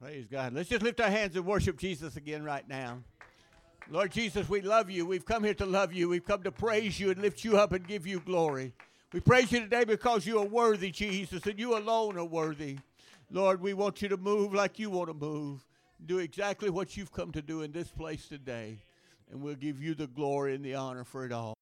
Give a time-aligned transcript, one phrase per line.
[0.00, 0.52] Praise God.
[0.52, 2.98] Let's just lift our hands and worship Jesus again right now.
[3.88, 5.06] Lord Jesus, we love you.
[5.06, 6.08] We've come here to love you.
[6.08, 8.74] We've come to praise you and lift you up and give you glory.
[9.14, 12.76] We praise you today because you are worthy, Jesus, and you alone are worthy.
[13.30, 15.64] Lord, we want you to move like you want to move.
[16.04, 18.78] Do exactly what you've come to do in this place today.
[19.30, 21.54] And we'll give you the glory and the honor for it all.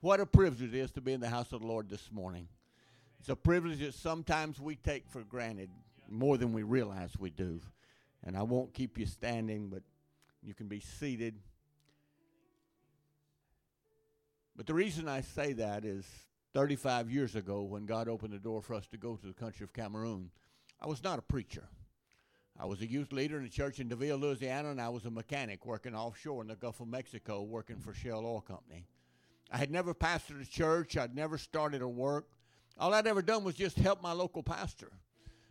[0.00, 2.48] What a privilege it is to be in the house of the Lord this morning.
[3.20, 5.68] It's a privilege that sometimes we take for granted
[6.08, 7.60] more than we realize we do.
[8.24, 9.82] And I won't keep you standing, but
[10.42, 11.34] you can be seated.
[14.56, 16.06] But the reason I say that is
[16.54, 19.64] 35 years ago, when God opened the door for us to go to the country
[19.64, 20.30] of Cameroon,
[20.80, 21.68] I was not a preacher.
[22.58, 25.10] I was a youth leader in a church in Deville, Louisiana, and I was a
[25.10, 28.86] mechanic working offshore in the Gulf of Mexico working for Shell Oil Company.
[29.52, 32.26] I had never pastored a church, I'd never started a work.
[32.78, 34.90] All I'd ever done was just help my local pastor.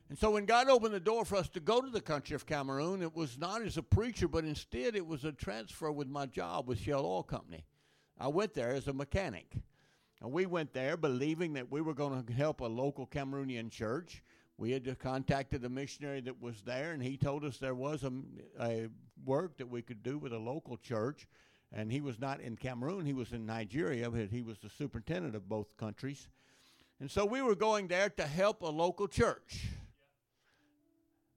[0.10, 2.48] And so when God opened the door for us to go to the country of
[2.48, 6.26] Cameroon, it was not as a preacher, but instead it was a transfer with my
[6.26, 7.64] job with Shell Oil Company.
[8.20, 9.56] I went there as a mechanic.
[10.22, 14.24] And we went there believing that we were going to help a local Cameroonian church.
[14.58, 18.12] We had contacted the missionary that was there, and he told us there was a,
[18.60, 18.90] a
[19.24, 21.28] work that we could do with a local church.
[21.72, 25.36] And he was not in Cameroon, he was in Nigeria, but he was the superintendent
[25.36, 26.28] of both countries.
[27.00, 29.68] And so we were going there to help a local church.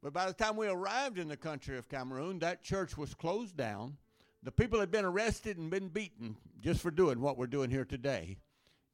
[0.02, 3.56] But by the time we arrived in the country of Cameroon, that church was closed
[3.56, 3.96] down.
[4.42, 7.84] The people had been arrested and been beaten just for doing what we're doing here
[7.84, 8.38] today,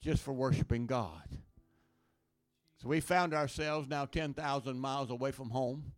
[0.03, 1.39] just for worshiping God.
[2.83, 5.93] So we found ourselves now 10,000 miles away from home,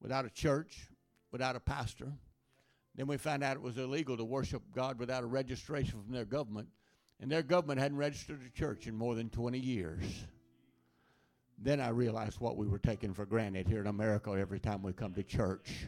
[0.00, 0.88] without a church,
[1.32, 2.12] without a pastor.
[2.94, 6.24] Then we found out it was illegal to worship God without a registration from their
[6.24, 6.68] government.
[7.20, 10.02] And their government hadn't registered a church in more than 20 years.
[11.58, 14.94] Then I realized what we were taking for granted here in America every time we
[14.94, 15.86] come to church.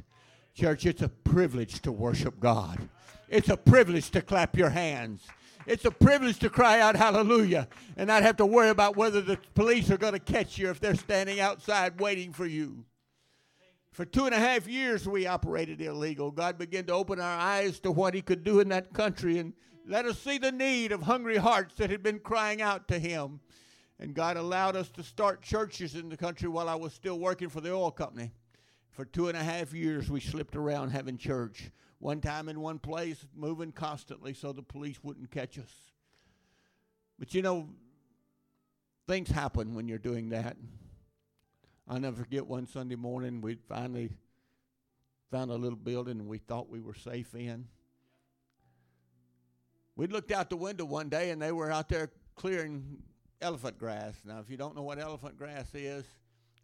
[0.55, 2.79] Church, it's a privilege to worship God.
[3.31, 5.27] It's a privilege to clap your hands.
[5.67, 9.39] It's a privilege to cry out hallelujah and not have to worry about whether the
[9.55, 12.85] police are going to catch you if they're standing outside waiting for you.
[13.93, 16.31] For two and a half years, we operated illegal.
[16.31, 19.53] God began to open our eyes to what He could do in that country and
[19.87, 23.41] let us see the need of hungry hearts that had been crying out to Him.
[23.99, 27.49] And God allowed us to start churches in the country while I was still working
[27.49, 28.33] for the oil company.
[28.91, 31.71] For two and a half years, we slipped around having church.
[31.99, 35.71] One time in one place, moving constantly so the police wouldn't catch us.
[37.19, 37.69] But you know,
[39.07, 40.57] things happen when you're doing that.
[41.89, 44.11] I'll never forget one Sunday morning, we finally
[45.31, 47.67] found a little building we thought we were safe in.
[49.97, 53.03] We looked out the window one day and they were out there clearing
[53.41, 54.15] elephant grass.
[54.25, 56.05] Now, if you don't know what elephant grass is,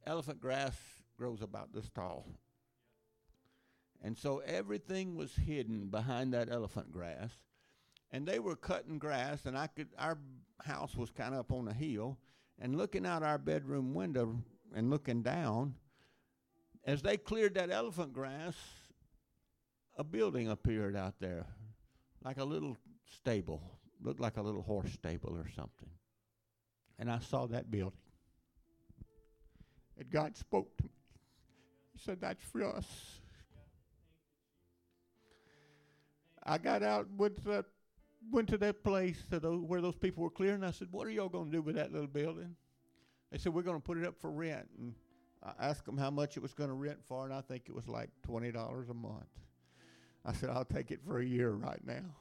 [0.06, 0.77] elephant grass
[1.16, 2.27] grows about this tall.
[4.03, 7.31] And so everything was hidden behind that elephant grass.
[8.11, 10.16] And they were cutting grass, and I could our
[10.65, 12.16] house was kind of up on a hill,
[12.59, 14.43] and looking out our bedroom window
[14.75, 15.75] and looking down,
[16.84, 18.55] as they cleared that elephant grass,
[19.97, 21.45] a building appeared out there,
[22.25, 22.77] like a little
[23.09, 23.63] stable,
[24.03, 25.89] looked like a little horse stable or something.
[26.99, 27.99] And I saw that building.
[29.97, 30.91] And God spoke to me.
[31.93, 32.87] He said, That's for us.
[36.45, 37.65] I got out, went to that,
[38.31, 40.65] went to that place to where those people were clearing.
[40.65, 42.57] I said, What are y'all going to do with that little building?
[43.31, 44.69] They said, We're going to put it up for rent.
[44.79, 44.95] And
[45.43, 47.75] I asked them how much it was going to rent for, and I think it
[47.75, 49.27] was like $20 a month.
[50.25, 52.15] I said, I'll take it for a year right now.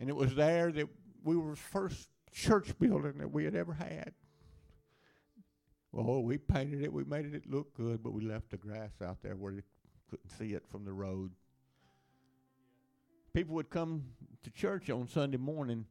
[0.00, 0.88] And it was there that
[1.22, 4.14] we were first church building that we had ever had.
[5.92, 9.18] Well, we painted it, we made it look good, but we left the grass out
[9.22, 9.62] there where you
[10.08, 11.32] couldn't see it from the road.
[13.34, 14.04] People would come
[14.42, 15.84] to church on Sunday morning.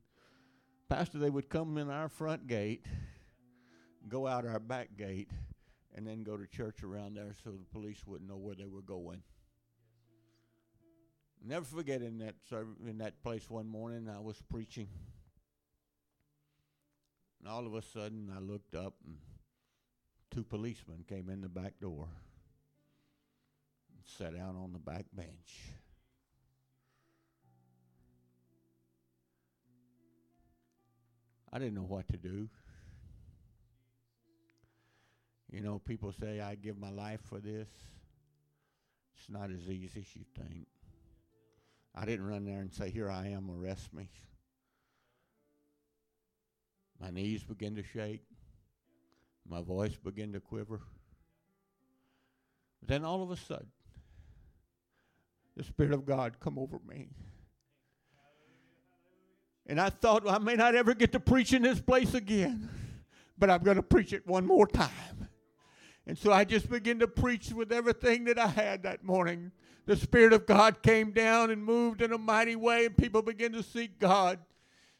[0.89, 2.85] Pastor, they would come in our front gate,
[4.07, 5.29] go out our back gate,
[5.95, 8.81] and then go to church around there so the police wouldn't know where they were
[8.81, 9.21] going.
[11.43, 12.35] Never forget in that
[12.85, 14.89] in that place one morning I was preaching.
[17.39, 19.17] And all of a sudden I looked up and
[20.31, 22.07] two policemen came in the back door
[23.95, 25.71] and sat down on the back bench.
[31.51, 32.49] I didn't know what to do.
[35.51, 37.69] You know, people say I give my life for this.
[39.15, 40.67] It's not as easy as you think.
[41.95, 44.09] I didn't run there and say, Here I am, arrest me.
[46.99, 48.21] My knees began to shake.
[49.47, 50.81] My voice began to quiver.
[52.85, 53.67] Then all of a sudden,
[55.55, 57.09] the Spirit of God come over me.
[59.65, 62.69] And I thought, well, I may not ever get to preach in this place again,
[63.37, 65.27] but I'm going to preach it one more time.
[66.07, 69.51] And so I just began to preach with everything that I had that morning.
[69.89, 73.53] The Spirit of God came down and moved in a mighty way, and people began
[73.53, 74.37] to seek God.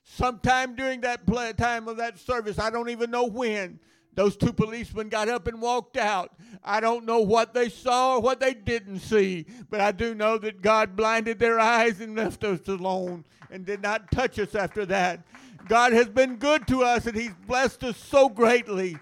[0.03, 1.27] Sometime during that
[1.59, 3.80] time of that service, I don't even know when,
[4.15, 6.33] those two policemen got up and walked out.
[6.63, 10.39] I don't know what they saw or what they didn't see, but I do know
[10.39, 14.88] that God blinded their eyes and left us alone and did not touch us after
[14.88, 15.24] that.
[15.68, 18.97] God has been good to us and He's blessed us so greatly.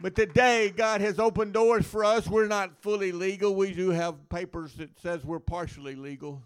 [0.00, 2.28] But today, God has opened doors for us.
[2.28, 3.54] We're not fully legal.
[3.54, 6.42] We do have papers that says we're partially legal.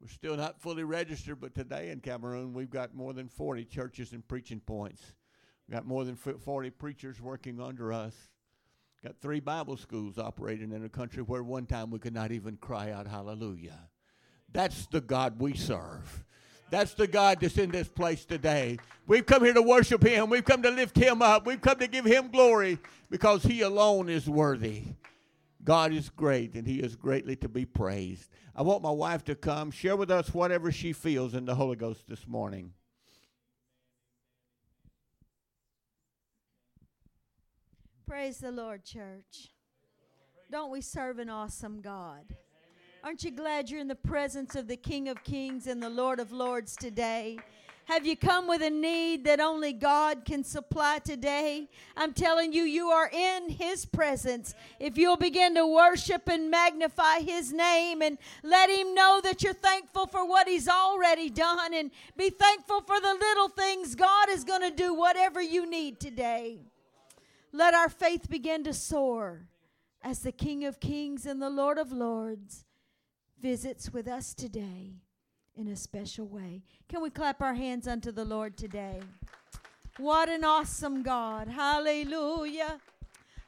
[0.00, 4.12] We're still not fully registered, but today in Cameroon, we've got more than 40 churches
[4.12, 5.02] and preaching points.
[5.66, 8.14] We've got more than 40 preachers working under us.
[9.02, 12.56] Got three Bible schools operating in a country where one time we could not even
[12.56, 13.88] cry out hallelujah.
[14.52, 16.24] That's the God we serve.
[16.70, 18.78] That's the God that's in this place today.
[19.06, 20.28] We've come here to worship Him.
[20.28, 21.46] We've come to lift Him up.
[21.46, 22.78] We've come to give Him glory
[23.10, 24.82] because He alone is worthy.
[25.64, 28.28] God is great and He is greatly to be praised.
[28.54, 31.76] I want my wife to come, share with us whatever she feels in the Holy
[31.76, 32.72] Ghost this morning.
[38.06, 39.50] Praise the Lord, church.
[40.50, 42.34] Don't we serve an awesome God?
[43.08, 46.20] Aren't you glad you're in the presence of the King of Kings and the Lord
[46.20, 47.38] of Lords today?
[47.86, 51.70] Have you come with a need that only God can supply today?
[51.96, 54.54] I'm telling you, you are in His presence.
[54.78, 59.54] If you'll begin to worship and magnify His name and let Him know that you're
[59.54, 64.44] thankful for what He's already done and be thankful for the little things, God is
[64.44, 66.58] going to do whatever you need today.
[67.52, 69.48] Let our faith begin to soar
[70.02, 72.66] as the King of Kings and the Lord of Lords
[73.40, 74.94] visits with us today
[75.56, 76.62] in a special way.
[76.88, 79.00] Can we clap our hands unto the Lord today?
[79.98, 81.48] What an awesome God.
[81.48, 82.78] Hallelujah.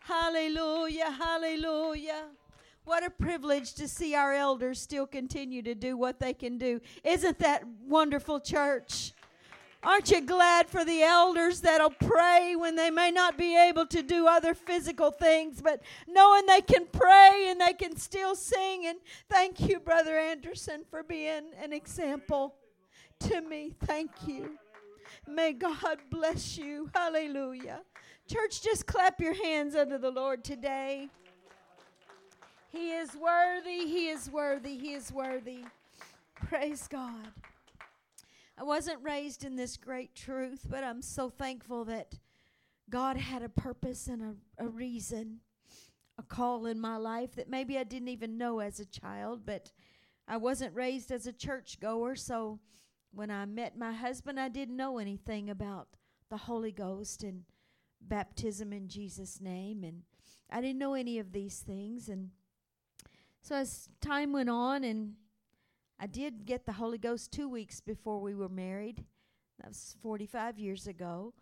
[0.01, 1.11] Hallelujah.
[1.11, 2.25] Hallelujah.
[2.85, 6.81] What a privilege to see our elders still continue to do what they can do.
[7.05, 9.13] Isn't that wonderful, church?
[9.83, 14.03] Aren't you glad for the elders that'll pray when they may not be able to
[14.03, 18.87] do other physical things, but knowing they can pray and they can still sing?
[18.87, 18.99] And
[19.31, 22.57] thank you, Brother Anderson, for being an example
[23.21, 23.73] to me.
[23.85, 24.59] Thank you.
[25.27, 26.91] May God bless you.
[26.95, 27.81] Hallelujah.
[28.31, 31.09] Church, just clap your hands unto the Lord today.
[32.71, 33.87] He is worthy.
[33.87, 34.77] He is worthy.
[34.77, 35.65] He is worthy.
[36.35, 37.33] Praise God.
[38.61, 42.19] I wasn't raised in this great truth, but I'm so thankful that
[42.91, 45.41] God had a purpose and a, a reason,
[46.19, 49.73] a call in my life that maybe I didn't even know as a child, but
[50.29, 52.61] I wasn't raised as a church goer, so
[53.13, 55.89] when I met my husband, I didn't know anything about
[56.29, 57.45] the Holy Ghost and
[58.03, 60.03] baptism in Jesus' name, and
[60.51, 62.11] I didn't know any of these things.
[62.11, 62.29] And
[63.41, 65.15] so as time went on and
[66.03, 69.05] I did get the Holy Ghost two weeks before we were married.
[69.59, 71.35] That was 45 years ago.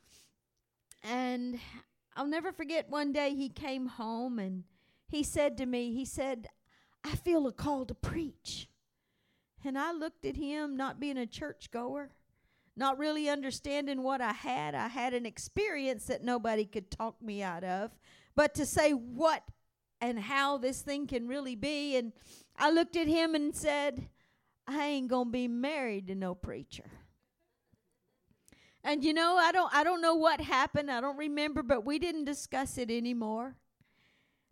[1.05, 1.61] And
[2.17, 4.65] I'll never forget one day he came home and
[5.07, 6.49] he said to me, he said,
[7.05, 8.69] I feel a call to preach.
[9.65, 12.11] And I looked at him, not being a churchgoer,
[12.77, 14.75] not really understanding what I had.
[14.75, 17.93] I had an experience that nobody could talk me out of.
[18.35, 19.45] But to say what
[20.01, 22.13] and how this thing can really be, and
[22.57, 24.09] I looked at him and said,
[24.69, 26.91] I ain't going to be married to no preacher.
[28.85, 30.91] And you know, I don't I don't know what happened.
[30.91, 33.57] I don't remember, but we didn't discuss it anymore.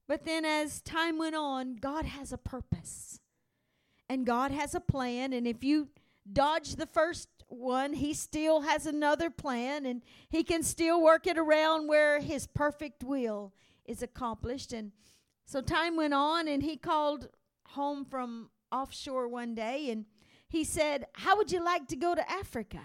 [0.08, 3.20] But then as time went on, God has a purpose.
[4.08, 5.88] And God has a plan, and if you
[6.32, 11.38] dodge the first one, he still has another plan and he can still work it
[11.38, 13.52] around where his perfect will
[13.84, 14.72] is accomplished.
[14.72, 14.92] And
[15.44, 17.28] so time went on and he called
[17.68, 20.04] home from offshore one day and
[20.48, 22.80] he said, How would you like to go to Africa?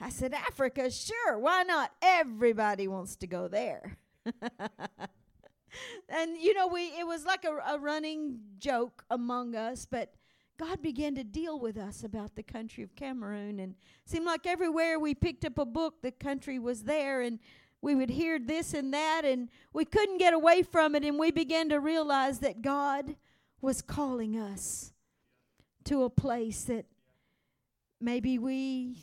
[0.00, 1.92] I said, Africa, sure, why not?
[2.02, 3.98] Everybody wants to go there.
[6.08, 10.14] and you know, we it was like a, a running joke among us, but
[10.56, 15.00] God began to deal with us about the country of Cameroon and seemed like everywhere
[15.00, 17.40] we picked up a book the country was there and
[17.82, 21.30] we would hear this and that and we couldn't get away from it and we
[21.30, 23.16] began to realize that God
[23.64, 24.92] was calling us
[25.84, 26.84] to a place that
[28.00, 28.98] maybe we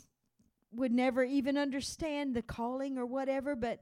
[0.72, 3.56] would never even understand the calling or whatever.
[3.56, 3.82] But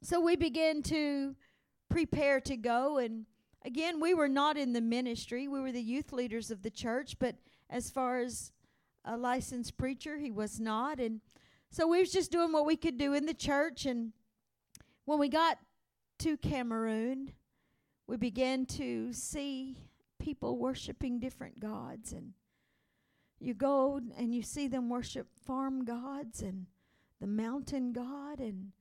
[0.00, 1.34] so we began to
[1.88, 2.98] prepare to go.
[2.98, 3.26] And
[3.64, 7.18] again, we were not in the ministry, we were the youth leaders of the church.
[7.18, 7.34] But
[7.68, 8.52] as far as
[9.04, 11.00] a licensed preacher, he was not.
[11.00, 11.20] And
[11.70, 13.86] so we was just doing what we could do in the church.
[13.86, 14.12] And
[15.04, 15.58] when we got
[16.20, 17.32] to Cameroon,
[18.10, 19.76] we began to see
[20.18, 22.32] people worshiping different gods and
[23.38, 26.66] you go and you see them worship farm gods and
[27.20, 28.72] the mountain god and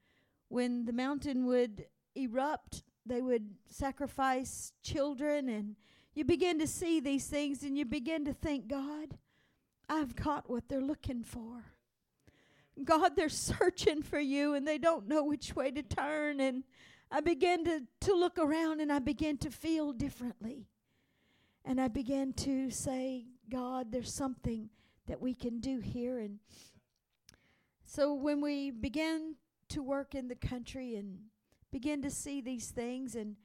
[0.47, 5.75] when the mountain would erupt they would sacrifice children and
[6.15, 9.15] you begin to see these things and you begin to think god
[9.89, 11.65] i've got what they're looking for.
[12.83, 16.63] God they're searching for you and they don't know which way to turn and
[17.11, 20.67] i began to, to look around and i began to feel differently
[21.65, 24.69] and i began to say God, there's something
[25.07, 26.19] that we can do here.
[26.19, 26.39] And
[27.83, 29.35] so when we began
[29.69, 31.17] to work in the country and
[31.71, 33.35] begin to see these things, and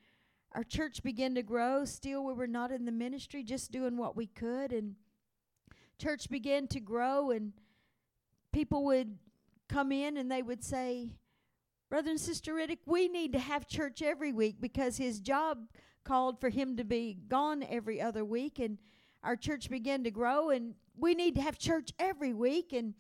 [0.53, 4.17] our church began to grow, still we were not in the ministry, just doing what
[4.17, 4.73] we could.
[4.73, 4.97] And
[5.99, 7.53] church began to grow, and
[8.53, 9.17] people would
[9.69, 11.13] come in and they would say,
[11.95, 15.69] Brother and Sister Riddick, we need to have church every week because his job
[16.03, 18.59] called for him to be gone every other week.
[18.59, 18.79] And
[19.23, 22.95] our church began to grow and we need to have church every week and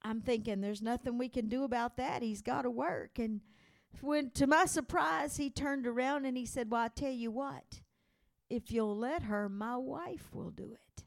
[0.00, 2.22] I'm thinking there's nothing we can do about that.
[2.22, 3.18] He's got to work.
[3.18, 3.42] And
[4.00, 7.82] when to my surprise he turned around and he said, "Well, I tell you what.
[8.48, 11.04] If you'll let her, my wife will do it."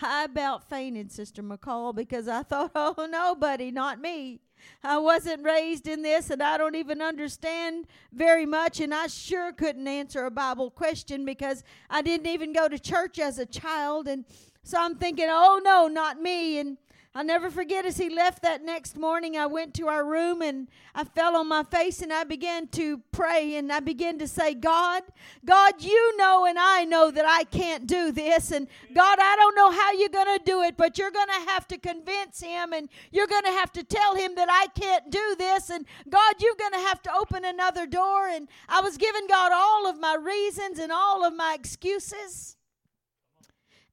[0.00, 4.40] I about fainted, Sister McCall, because I thought, "Oh, nobody, not me."
[4.82, 9.52] I wasn't raised in this and I don't even understand very much, and I sure
[9.52, 14.08] couldn't answer a Bible question because I didn't even go to church as a child.
[14.08, 14.24] And
[14.62, 16.58] so I'm thinking, oh no, not me.
[16.58, 16.78] And
[17.16, 20.66] I'll never forget as he left that next morning, I went to our room and
[20.96, 24.52] I fell on my face and I began to pray and I began to say,
[24.52, 25.04] God,
[25.44, 28.50] God, you know and I know that I can't do this.
[28.50, 31.50] And God, I don't know how you're going to do it, but you're going to
[31.52, 35.08] have to convince him and you're going to have to tell him that I can't
[35.08, 35.70] do this.
[35.70, 38.26] And God, you're going to have to open another door.
[38.26, 42.56] And I was giving God all of my reasons and all of my excuses.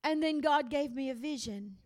[0.04, 1.78] And then God gave me a vision.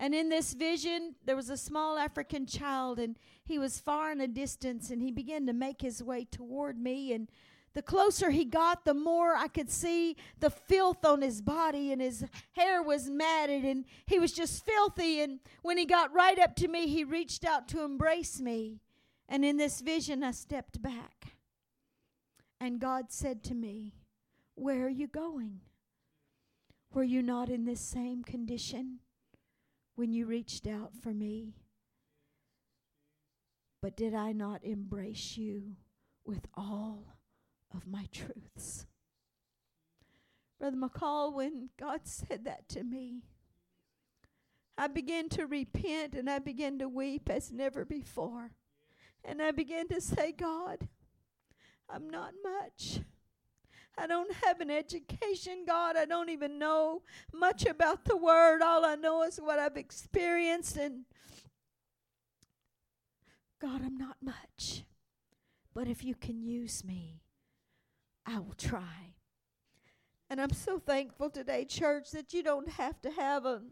[0.00, 4.20] And in this vision, there was a small African child, and he was far in
[4.20, 7.12] a distance, and he began to make his way toward me.
[7.12, 7.28] And
[7.74, 12.00] the closer he got, the more I could see the filth on his body, and
[12.00, 15.20] his hair was matted, and he was just filthy.
[15.20, 18.78] And when he got right up to me, he reached out to embrace me.
[19.28, 21.32] And in this vision, I stepped back.
[22.60, 23.94] And God said to me,
[24.54, 25.60] Where are you going?
[26.94, 29.00] Were you not in this same condition?
[29.98, 31.56] When you reached out for me?
[33.82, 35.74] But did I not embrace you
[36.24, 37.16] with all
[37.74, 38.86] of my truths?
[40.60, 43.22] Brother McCall, when God said that to me,
[44.76, 48.52] I began to repent and I began to weep as never before.
[49.24, 50.86] And I began to say, God,
[51.88, 53.00] I'm not much.
[53.98, 55.96] I don't have an education, God.
[55.96, 57.02] I don't even know
[57.32, 58.62] much about the Word.
[58.62, 60.76] All I know is what I've experienced.
[60.76, 61.04] And
[63.60, 64.84] God, I'm not much.
[65.74, 67.22] But if you can use me,
[68.24, 69.14] I will try.
[70.30, 73.62] And I'm so thankful today, church, that you don't have to have a,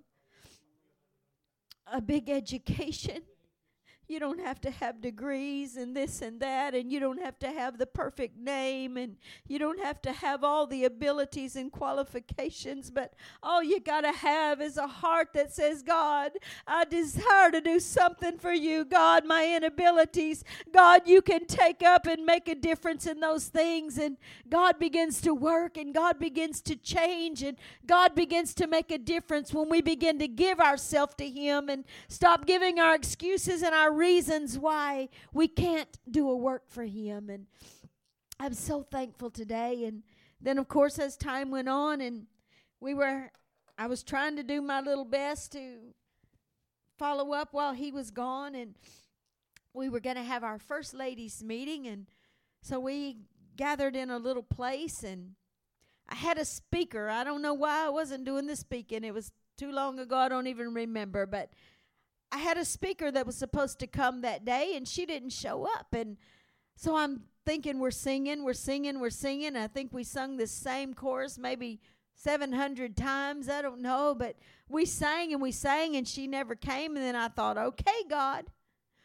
[1.93, 3.23] a big education.
[4.09, 7.49] You don't have to have degrees and this and that, and you don't have to
[7.49, 9.17] have the perfect name, and
[9.49, 14.13] you don't have to have all the abilities and qualifications, but all you got to
[14.13, 16.33] have is a heart that says, God,
[16.67, 18.85] I desire to do something for you.
[18.85, 23.99] God, my inabilities, God, you can take up and make a difference in those things,
[23.99, 24.17] and
[24.49, 28.99] God begins to work, and God begins to change, and God begins to make a
[28.99, 33.75] difference when we begin to give ourselves to Him and stop giving our excuses and
[33.75, 37.31] our reasons why we can't do a work for Him.
[37.31, 37.47] And
[38.39, 39.85] I'm so thankful today.
[39.85, 40.03] And
[40.41, 42.27] then, of course, as time went on, and
[42.81, 43.31] we were,
[43.79, 45.79] I was trying to do my little best to
[46.99, 48.55] follow up while he was gone.
[48.55, 48.75] And
[49.73, 51.87] we were going to have our first ladies' meeting.
[51.87, 52.07] And
[52.63, 53.19] so we
[53.57, 55.33] gathered in a little place and
[56.09, 57.09] I had a speaker.
[57.09, 59.03] I don't know why I wasn't doing the speaking.
[59.03, 60.17] It was too long ago.
[60.17, 61.27] I don't even remember.
[61.27, 61.51] But
[62.33, 65.65] I had a speaker that was supposed to come that day and she didn't show
[65.65, 65.87] up.
[65.93, 66.17] And
[66.77, 69.57] so I'm thinking we're singing, we're singing, we're singing.
[69.57, 71.81] I think we sung the same chorus maybe
[72.15, 73.49] 700 times.
[73.49, 74.37] I don't know, but
[74.69, 76.97] we sang and we sang and she never came.
[76.97, 78.47] And then I thought, okay, God,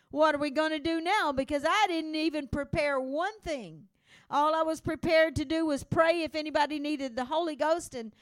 [0.09, 1.31] what are we going to do now?
[1.31, 3.83] Because I didn't even prepare one thing.
[4.29, 7.93] All I was prepared to do was pray if anybody needed the Holy Ghost.
[7.93, 8.13] And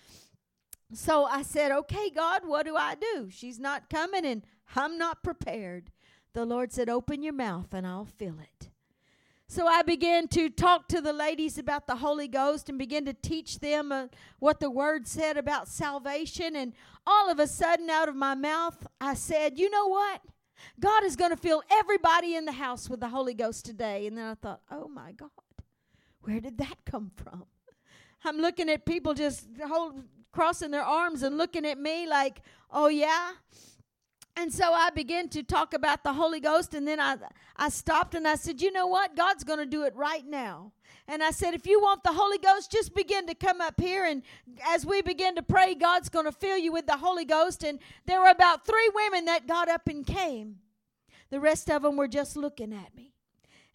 [0.92, 3.30] so I said, okay, God, what do I do?
[3.30, 4.44] She's not coming and
[4.76, 5.92] I'm not prepared.
[6.34, 8.70] The Lord said, open your mouth and I'll fill it.
[9.52, 13.14] So I began to talk to the ladies about the Holy Ghost and begin to
[13.14, 14.06] teach them uh,
[14.38, 16.56] what the Word said about salvation.
[16.56, 16.74] And
[17.08, 20.22] all of a sudden, out of my mouth, I said, You know what?
[20.80, 24.06] God is going to fill everybody in the house with the Holy Ghost today.
[24.06, 25.32] And then I thought, Oh my God,
[26.22, 27.46] where did that come from?
[28.24, 32.88] I'm looking at people just hold, crossing their arms and looking at me like, Oh
[32.88, 33.32] yeah?
[34.36, 37.18] And so I began to talk about the Holy Ghost, and then I,
[37.58, 39.16] I stopped and I said, You know what?
[39.16, 40.72] God's going to do it right now.
[41.08, 44.06] And I said, If you want the Holy Ghost, just begin to come up here.
[44.06, 44.24] And
[44.68, 47.64] as we begin to pray, God's going to fill you with the Holy Ghost.
[47.64, 50.58] And there were about three women that got up and came.
[51.30, 53.14] The rest of them were just looking at me.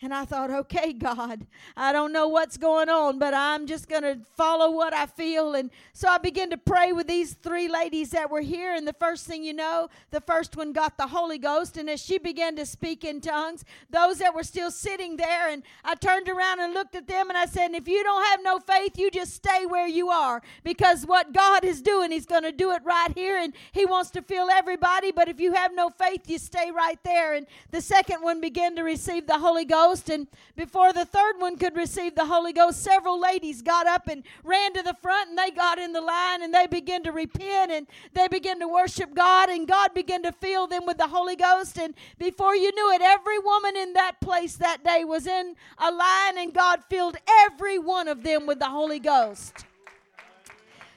[0.04, 1.46] And I thought, okay, God,
[1.78, 5.54] I don't know what's going on, but I'm just going to follow what I feel.
[5.54, 8.74] And so I began to pray with these three ladies that were here.
[8.74, 11.78] And the first thing you know, the first one got the Holy Ghost.
[11.78, 15.62] And as she began to speak in tongues, those that were still sitting there, and
[15.82, 18.58] I turned around and looked at them and I said, if you don't have no
[18.58, 20.42] faith, you just stay where you are.
[20.64, 23.38] Because what God is doing, He's going to do it right here.
[23.38, 25.12] And He wants to fill everybody.
[25.12, 27.32] But if you have no faith, you stay right there.
[27.32, 29.93] And the second one began to receive the Holy Ghost.
[29.94, 30.10] Ghost.
[30.10, 34.24] And before the third one could receive the Holy Ghost, several ladies got up and
[34.42, 37.70] ran to the front and they got in the line and they began to repent
[37.70, 41.36] and they began to worship God and God began to fill them with the Holy
[41.36, 41.78] Ghost.
[41.78, 45.92] And before you knew it, every woman in that place that day was in a
[45.92, 49.64] line and God filled every one of them with the Holy Ghost.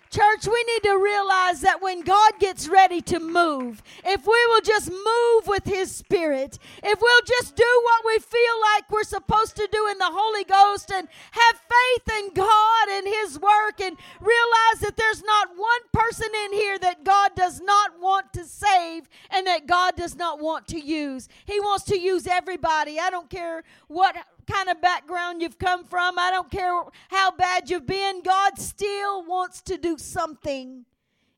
[0.10, 4.62] Church, we need to realize that when God gets ready to move, if we will
[4.62, 9.56] just move with His Spirit, if we'll just do what we feel like we're supposed
[9.58, 13.98] to do in the Holy Ghost and have faith in God and His work and
[14.22, 19.10] realize that there's not one person in here that God does not want to save
[19.30, 21.28] and that God does not want to use.
[21.46, 23.00] He wants to use everybody.
[23.00, 24.16] I don't care what
[24.50, 26.74] kind of background you've come from, I don't care
[27.10, 30.86] how bad you've been, God still wants to do something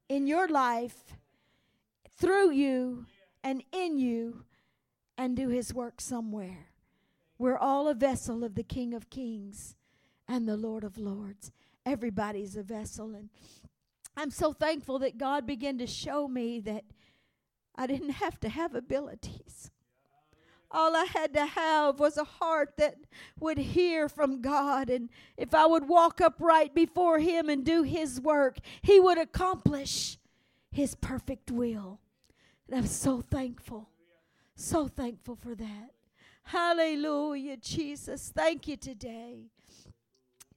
[0.07, 1.15] in your life
[2.17, 3.05] through you
[3.43, 4.43] and in you
[5.17, 6.67] and do his work somewhere.
[7.37, 9.75] We're all a vessel of the King of Kings
[10.27, 11.51] and the Lord of Lords.
[11.85, 13.15] Everybody's a vessel.
[13.15, 13.29] And
[14.15, 16.83] I'm so thankful that God began to show me that
[17.75, 19.71] I didn't have to have abilities.
[20.71, 22.95] All I had to have was a heart that
[23.39, 24.89] would hear from God.
[24.89, 30.17] And if I would walk upright before Him and do His work, He would accomplish
[30.71, 31.99] His perfect will.
[32.67, 33.89] And I'm so thankful,
[34.55, 35.91] so thankful for that.
[36.43, 38.31] Hallelujah, Jesus.
[38.33, 39.45] Thank you today.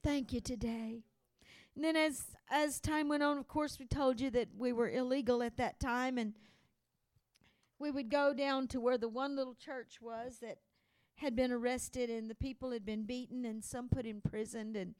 [0.03, 1.03] Thank you today.
[1.75, 4.89] And then as as time went on, of course, we told you that we were
[4.89, 6.33] illegal at that time and
[7.83, 10.59] we would go down to where the one little church was that
[11.15, 14.73] had been arrested and the people had been beaten and some put in prison.
[14.77, 14.95] And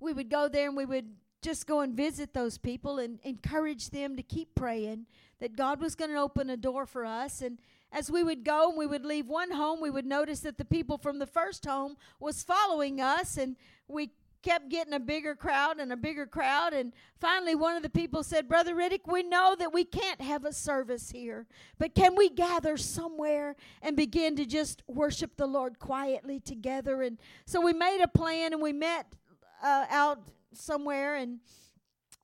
[0.00, 1.10] we would go there and we would
[1.42, 5.04] just go and visit those people and encourage them to keep praying
[5.40, 7.42] that God was going to open a door for us.
[7.42, 7.58] And
[7.92, 10.64] as we would go and we would leave one home we would notice that the
[10.64, 13.56] people from the first home was following us and
[13.88, 14.10] we
[14.42, 16.72] kept getting a bigger crowd and a bigger crowd.
[16.72, 20.44] And finally, one of the people said, Brother Riddick, we know that we can't have
[20.44, 21.46] a service here,
[21.78, 27.02] but can we gather somewhere and begin to just worship the Lord quietly together?
[27.02, 29.06] And so we made a plan and we met
[29.62, 30.20] uh, out
[30.52, 31.40] somewhere and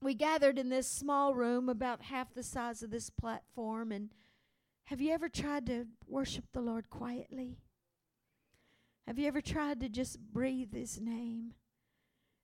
[0.00, 3.92] we gathered in this small room about half the size of this platform.
[3.92, 4.10] And
[4.84, 7.58] have you ever tried to worship the Lord quietly?
[9.06, 11.54] Have you ever tried to just breathe His name?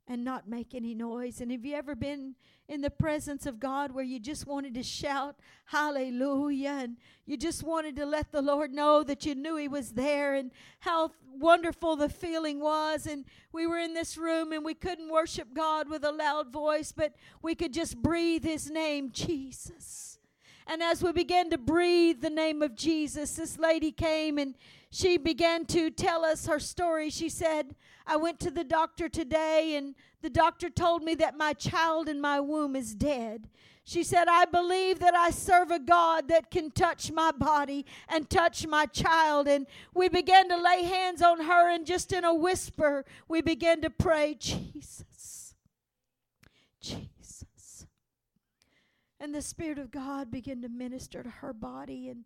[0.07, 1.41] And not make any noise.
[1.41, 2.35] And have you ever been
[2.69, 5.37] in the presence of God where you just wanted to shout
[5.67, 9.93] hallelujah and you just wanted to let the Lord know that you knew He was
[9.93, 13.07] there and how wonderful the feeling was?
[13.07, 16.93] And we were in this room and we couldn't worship God with a loud voice,
[16.93, 20.19] but we could just breathe His name, Jesus.
[20.67, 24.55] And as we began to breathe the name of Jesus, this lady came and
[24.95, 27.11] she began to tell us her story.
[27.11, 27.75] She said,
[28.07, 32.21] I went to the doctor today, and the doctor told me that my child in
[32.21, 33.49] my womb is dead.
[33.83, 38.31] She said, I believe that I serve a God that can touch my body and
[38.31, 39.49] touch my child.
[39.49, 43.81] And we began to lay hands on her, and just in a whisper, we began
[43.83, 45.55] to pray, Jesus,
[46.81, 47.87] Jesus.
[49.19, 52.09] And the Spirit of God began to minister to her body.
[52.09, 52.25] And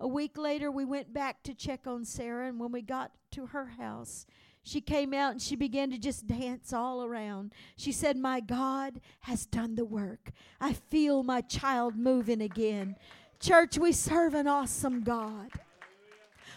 [0.00, 2.48] a week later, we went back to check on Sarah.
[2.48, 4.26] And when we got to her house,
[4.62, 7.52] she came out and she began to just dance all around.
[7.76, 10.32] She said, My God has done the work.
[10.60, 12.96] I feel my child moving again.
[13.40, 15.50] Church, we serve an awesome God.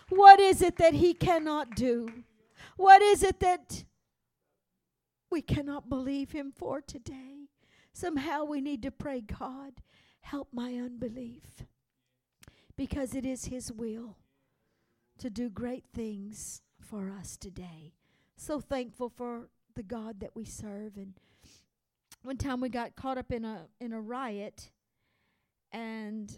[0.10, 2.10] What is it that He cannot do?
[2.78, 3.84] What is it that
[5.30, 7.48] we cannot believe Him for today?
[7.94, 9.74] Somehow we need to pray, God,
[10.22, 11.66] help my unbelief.
[12.78, 14.18] Because it is His will
[15.20, 17.94] to do great things for us today.
[18.36, 20.98] So thankful for the God that we serve.
[20.98, 21.14] And
[22.24, 24.72] one time we got caught up in a in a riot
[25.72, 26.38] and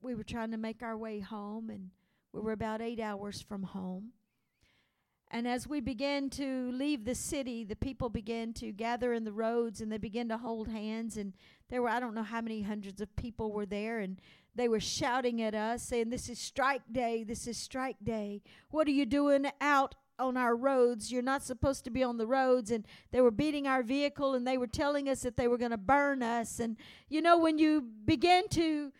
[0.00, 1.90] we were trying to make our way home and
[2.32, 4.12] we were about 8 hours from home.
[5.30, 9.32] And as we began to leave the city, the people began to gather in the
[9.32, 11.16] roads and they began to hold hands.
[11.16, 11.32] And
[11.68, 13.98] there were, I don't know how many hundreds of people were there.
[13.98, 14.20] And
[14.56, 17.24] they were shouting at us, saying, This is strike day.
[17.24, 18.42] This is strike day.
[18.70, 21.12] What are you doing out on our roads?
[21.12, 22.70] You're not supposed to be on the roads.
[22.70, 25.70] And they were beating our vehicle and they were telling us that they were going
[25.72, 26.58] to burn us.
[26.58, 26.76] And,
[27.08, 28.92] you know, when you begin to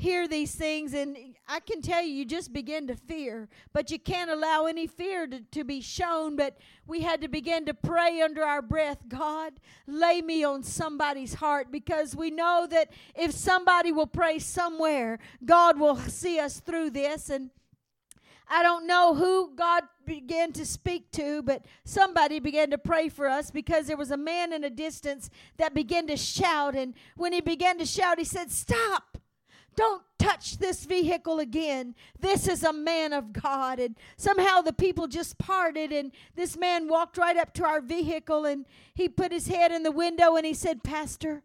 [0.00, 1.14] hear these things and
[1.46, 5.26] i can tell you you just begin to fear but you can't allow any fear
[5.26, 9.52] to, to be shown but we had to begin to pray under our breath god
[9.86, 15.78] lay me on somebody's heart because we know that if somebody will pray somewhere god
[15.78, 17.50] will see us through this and
[18.52, 23.28] I don't know who God began to speak to, but somebody began to pray for
[23.28, 26.74] us because there was a man in a distance that began to shout.
[26.74, 29.09] And when he began to shout, he said, Stop!
[29.76, 31.94] Don't touch this vehicle again.
[32.18, 33.78] This is a man of God.
[33.78, 38.44] And somehow the people just parted, and this man walked right up to our vehicle
[38.44, 41.42] and he put his head in the window and he said, Pastor,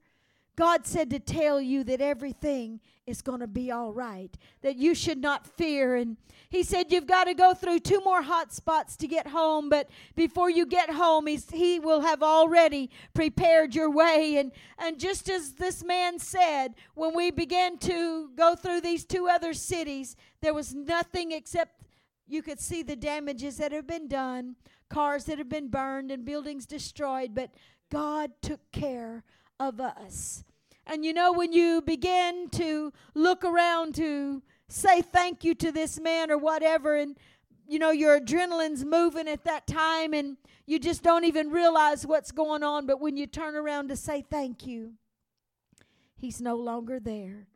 [0.55, 4.95] God said to tell you that everything is going to be all right, that you
[4.95, 5.95] should not fear.
[5.95, 6.17] And
[6.49, 9.89] he said, You've got to go through two more hot spots to get home, but
[10.15, 14.37] before you get home, he's, he will have already prepared your way.
[14.37, 19.27] And, and just as this man said, when we began to go through these two
[19.27, 21.81] other cities, there was nothing except
[22.27, 24.55] you could see the damages that have been done,
[24.89, 27.51] cars that have been burned, and buildings destroyed, but
[27.91, 29.23] God took care
[29.59, 30.43] of us.
[30.87, 35.99] And you know, when you begin to look around to say thank you to this
[35.99, 37.17] man or whatever, and
[37.67, 40.37] you know, your adrenaline's moving at that time, and
[40.67, 42.85] you just don't even realize what's going on.
[42.85, 44.93] But when you turn around to say thank you,
[46.15, 47.47] he's no longer there.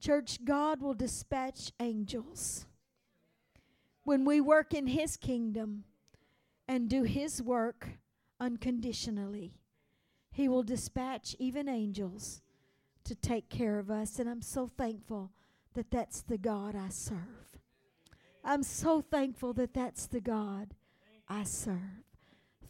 [0.00, 2.66] Church, God will dispatch angels
[4.04, 5.84] when we work in his kingdom
[6.68, 7.88] and do his work
[8.38, 9.57] unconditionally.
[10.38, 12.42] He will dispatch even angels
[13.02, 14.20] to take care of us.
[14.20, 15.32] And I'm so thankful
[15.74, 17.58] that that's the God I serve.
[18.44, 20.74] I'm so thankful that that's the God
[21.28, 22.04] I serve.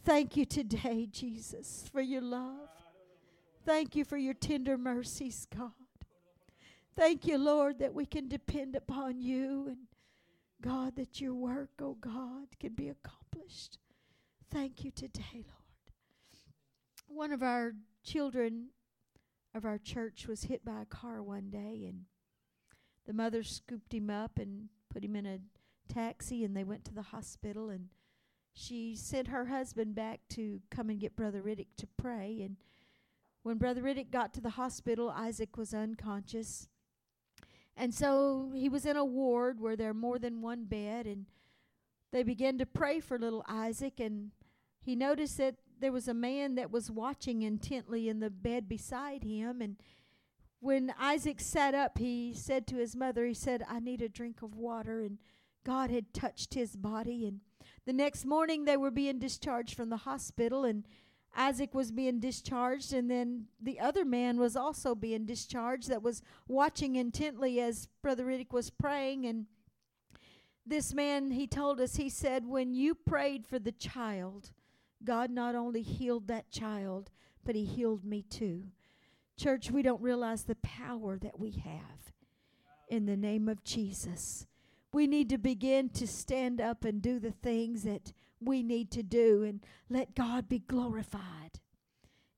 [0.03, 2.69] Thank you today, Jesus, for your love.
[3.67, 5.69] Thank you for your tender mercies, God.
[6.97, 9.77] Thank you, Lord, that we can depend upon you and
[10.59, 13.77] God, that your work, oh God, can be accomplished.
[14.49, 15.58] Thank you today, Lord
[17.09, 18.67] one of our children
[19.55, 22.03] of our church was hit by a car one day and
[23.05, 25.39] the mother scooped him up and put him in a
[25.91, 27.87] taxi and they went to the hospital and
[28.53, 32.57] she sent her husband back to come and get brother Riddick to pray and
[33.43, 36.67] when brother Riddick got to the hospital Isaac was unconscious.
[37.75, 41.25] And so he was in a ward where there are more than one bed and
[42.11, 44.31] they began to pray for little Isaac and
[44.81, 49.23] he noticed that there was a man that was watching intently in the bed beside
[49.23, 49.77] him and
[50.59, 54.41] when Isaac sat up he said to his mother he said I need a drink
[54.41, 55.17] of water and
[55.65, 57.39] God had touched his body and
[57.85, 60.85] the next morning they were being discharged from the hospital and
[61.35, 66.21] Isaac was being discharged and then the other man was also being discharged that was
[66.47, 69.45] watching intently as brother Riddick was praying and
[70.65, 74.51] this man he told us he said when you prayed for the child
[75.03, 77.09] God not only healed that child,
[77.45, 78.63] but He healed me too.
[79.37, 82.13] Church, we don't realize the power that we have
[82.89, 84.45] in the name of Jesus.
[84.91, 89.03] We need to begin to stand up and do the things that we need to
[89.03, 91.59] do and let God be glorified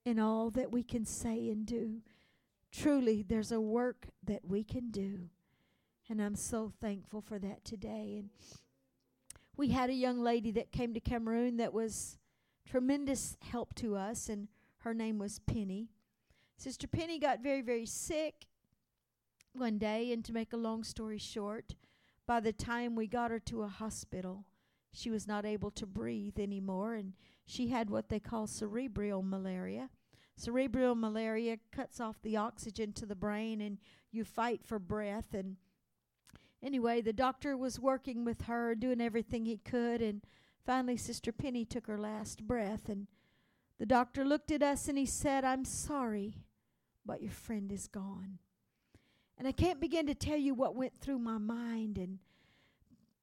[0.05, 2.01] in all that we can say and do.
[2.71, 5.29] Truly, there's a work that we can do.
[6.09, 8.17] And I'm so thankful for that today.
[8.19, 8.29] And
[9.55, 12.17] we had a young lady that came to Cameroon that was
[12.67, 14.47] tremendous help to us, and
[14.79, 15.89] her name was Penny.
[16.57, 18.45] Sister Penny got very, very sick
[19.53, 21.75] one day, and to make a long story short,
[22.27, 24.45] by the time we got her to a hospital,
[24.93, 27.13] she was not able to breathe anymore, and
[27.45, 29.89] she had what they call cerebral malaria.
[30.37, 33.77] Cerebral malaria cuts off the oxygen to the brain, and
[34.11, 35.33] you fight for breath.
[35.33, 35.57] And
[36.63, 40.21] anyway, the doctor was working with her, doing everything he could, and
[40.65, 42.89] finally, Sister Penny took her last breath.
[42.89, 43.07] And
[43.79, 46.35] the doctor looked at us and he said, I'm sorry,
[47.05, 48.39] but your friend is gone.
[49.37, 52.19] And I can't begin to tell you what went through my mind and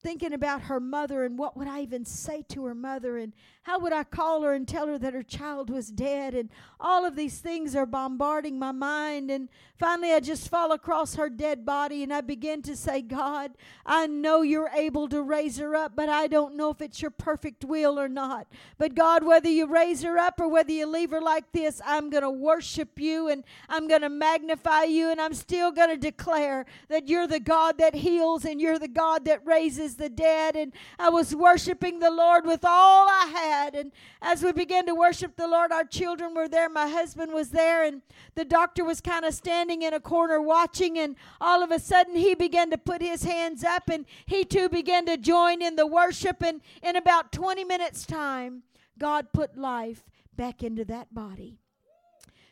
[0.02, 3.32] thinking about her mother and what would I even say to her mother and
[3.62, 6.48] how would I call her and tell her that her child was dead and
[6.80, 9.30] all of these things are bombarding my mind.
[9.30, 13.52] And finally I just fall across her dead body and I begin to say God
[13.84, 17.10] I know you're able to raise her up but I don't know if it's your
[17.10, 18.46] perfect will or not.
[18.78, 22.08] But God whether you raise her up or whether you leave her like this I'm
[22.08, 25.96] going to worship you and I'm going to magnify you and I'm still going to
[25.96, 30.56] declare that you're the God that heals and you're the God that raises the dead.
[30.56, 33.74] And I was worshiping the Lord with all I had.
[33.74, 36.68] And as we began to worship the Lord, our children were there.
[36.68, 37.84] My husband was there.
[37.84, 38.02] And
[38.34, 40.98] the doctor was kind of standing in a corner watching.
[40.98, 43.88] And all of a sudden, he began to put his hands up.
[43.88, 46.42] And he too began to join in the worship.
[46.42, 48.62] And in about 20 minutes' time,
[48.98, 50.04] God put life
[50.36, 51.58] back into that body.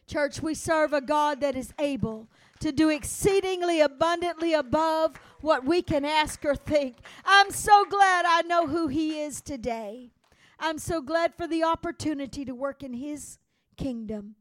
[0.06, 2.28] Church, we serve a God that is able
[2.60, 6.96] to do exceedingly abundantly above what we can ask or think.
[7.24, 10.10] I'm so glad I know who He is today.
[10.58, 13.38] I'm so glad for the opportunity to work in His
[13.76, 14.34] kingdom,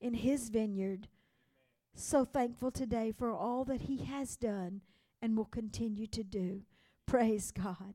[0.00, 1.08] in His vineyard.
[1.96, 4.82] So thankful today for all that He has done
[5.20, 6.62] and will continue to do.
[7.06, 7.94] Praise God.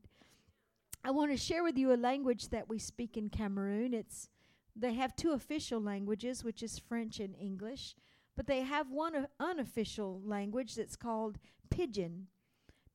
[1.02, 3.94] I want to share with you a language that we speak in Cameroon.
[3.94, 4.28] It's
[4.76, 7.94] they have two official languages, which is French and English,
[8.36, 11.38] but they have one unofficial language that's called
[11.70, 12.26] Pidgin.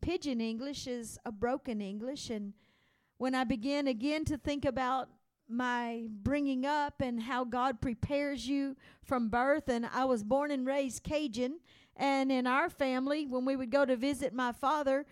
[0.04, 2.52] Pidgin English is a broken English, and
[3.20, 5.08] when I begin again to think about
[5.48, 10.68] my bringing up and how God prepares you from birth, and I was born and
[10.68, 11.58] raised Cajun,
[11.96, 15.06] and in our family, when we would go to visit my father,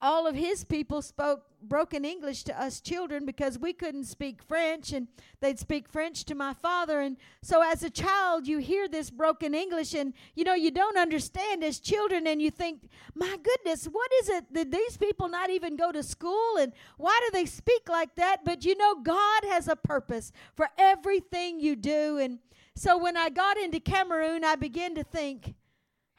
[0.00, 4.92] all of his people spoke broken English to us children because we couldn't speak French
[4.92, 5.08] and
[5.40, 7.00] they'd speak French to my father.
[7.00, 10.98] And so as a child, you hear this broken English and you know, you don't
[10.98, 14.52] understand as children and you think, my goodness, what is it?
[14.52, 16.56] Did these people not even go to school?
[16.58, 18.44] And why do they speak like that?
[18.44, 22.18] But you know, God has a purpose for everything you do.
[22.18, 22.38] And
[22.74, 25.54] so when I got into Cameroon, I began to think,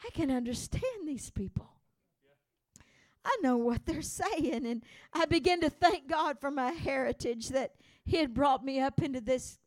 [0.04, 1.77] I can understand these people.
[3.28, 4.66] I know what they're saying.
[4.66, 7.74] And I begin to thank God for my heritage that
[8.06, 9.60] He had brought me up into this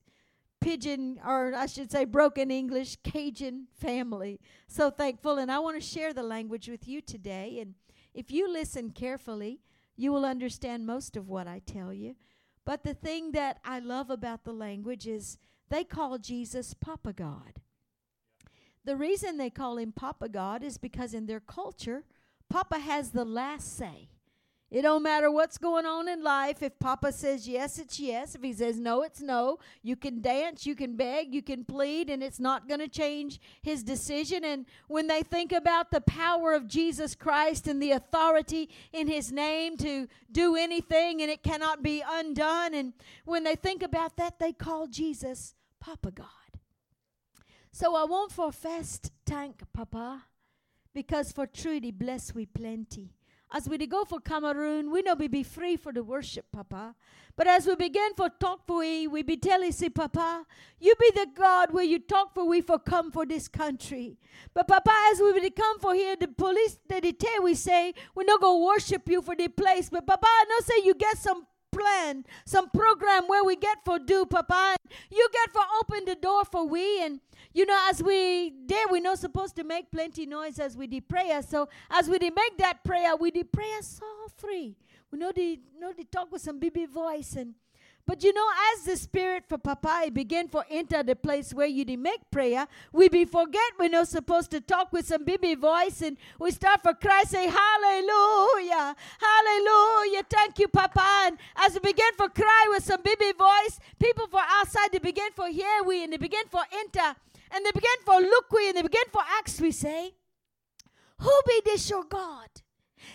[0.62, 4.40] pidgin, or I should say, broken English Cajun family.
[4.66, 5.36] So thankful.
[5.36, 7.58] And I want to share the language with you today.
[7.60, 7.74] And
[8.14, 9.60] if you listen carefully,
[9.94, 12.16] you will understand most of what I tell you.
[12.64, 15.36] But the thing that I love about the language is
[15.68, 17.60] they call Jesus Papa God.
[18.84, 22.04] The reason they call him Papa God is because in their culture,
[22.50, 24.08] Papa has the last say.
[24.70, 26.62] It don't matter what's going on in life.
[26.62, 28.36] If Papa says yes, it's yes.
[28.36, 29.58] If he says no, it's no.
[29.82, 33.40] You can dance, you can beg, you can plead, and it's not going to change
[33.62, 34.44] his decision.
[34.44, 39.32] And when they think about the power of Jesus Christ and the authority in his
[39.32, 42.92] name to do anything and it cannot be undone, and
[43.24, 46.26] when they think about that, they call Jesus Papa God.
[47.72, 50.26] So I won't for fast thank Papa
[50.94, 53.10] because for truly bless we plenty.
[53.52, 56.94] As we go for Cameroon, we know we be free for the worship, Papa.
[57.36, 60.44] But as we begin for talk for we, we be telling say, Papa,
[60.78, 64.18] you be the God where you talk for we for come for this country.
[64.54, 68.22] But Papa, as we be come for here, the police they detain, we say, we
[68.24, 69.90] not go worship you for the place.
[69.90, 73.98] But Papa, I know say you get some plan, some program where we get for
[73.98, 74.76] do, Papa.
[75.10, 77.20] You get for open the door for we and
[77.52, 81.08] you know, as we there, we're not supposed to make plenty noise as we did
[81.08, 81.42] prayer.
[81.42, 84.06] So as we did make that prayer, we did prayer so
[84.36, 84.76] free.
[85.10, 87.54] We know the know the talk with some baby voice and
[88.06, 91.84] but you know, as the spirit for Papa begin for enter the place where you
[91.96, 96.16] make prayer, we be forget we're not supposed to talk with some baby voice and
[96.38, 101.02] we start for Christ say hallelujah, hallelujah, thank you, Papa.
[101.26, 105.30] And as we begin for cry with some baby voice, people for outside they begin
[105.34, 107.16] for hear we and they begin for enter
[107.52, 110.14] and they begin for look we and they begin for ask we say,
[111.18, 112.48] Who be this your God?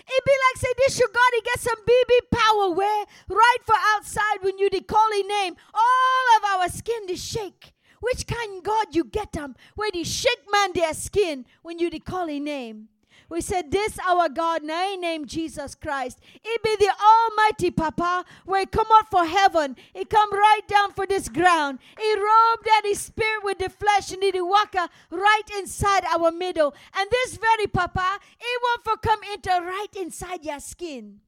[0.07, 3.75] It be like say this your God, he get some BB power where right for
[3.95, 7.73] outside when you call his name, all of our skin to shake.
[8.01, 9.55] Which kind God you get them?
[9.75, 12.89] Where they shake man their skin when you they call his name.
[13.29, 16.19] We said, This our God, now Jesus Christ.
[16.43, 19.75] He be the Almighty Papa, where he come out for heaven.
[19.93, 21.79] He come right down for this ground.
[21.99, 24.75] He robed that his spirit with the flesh and he walk
[25.09, 26.73] right inside our middle.
[26.95, 31.19] And this very Papa, he want for come into right inside your skin.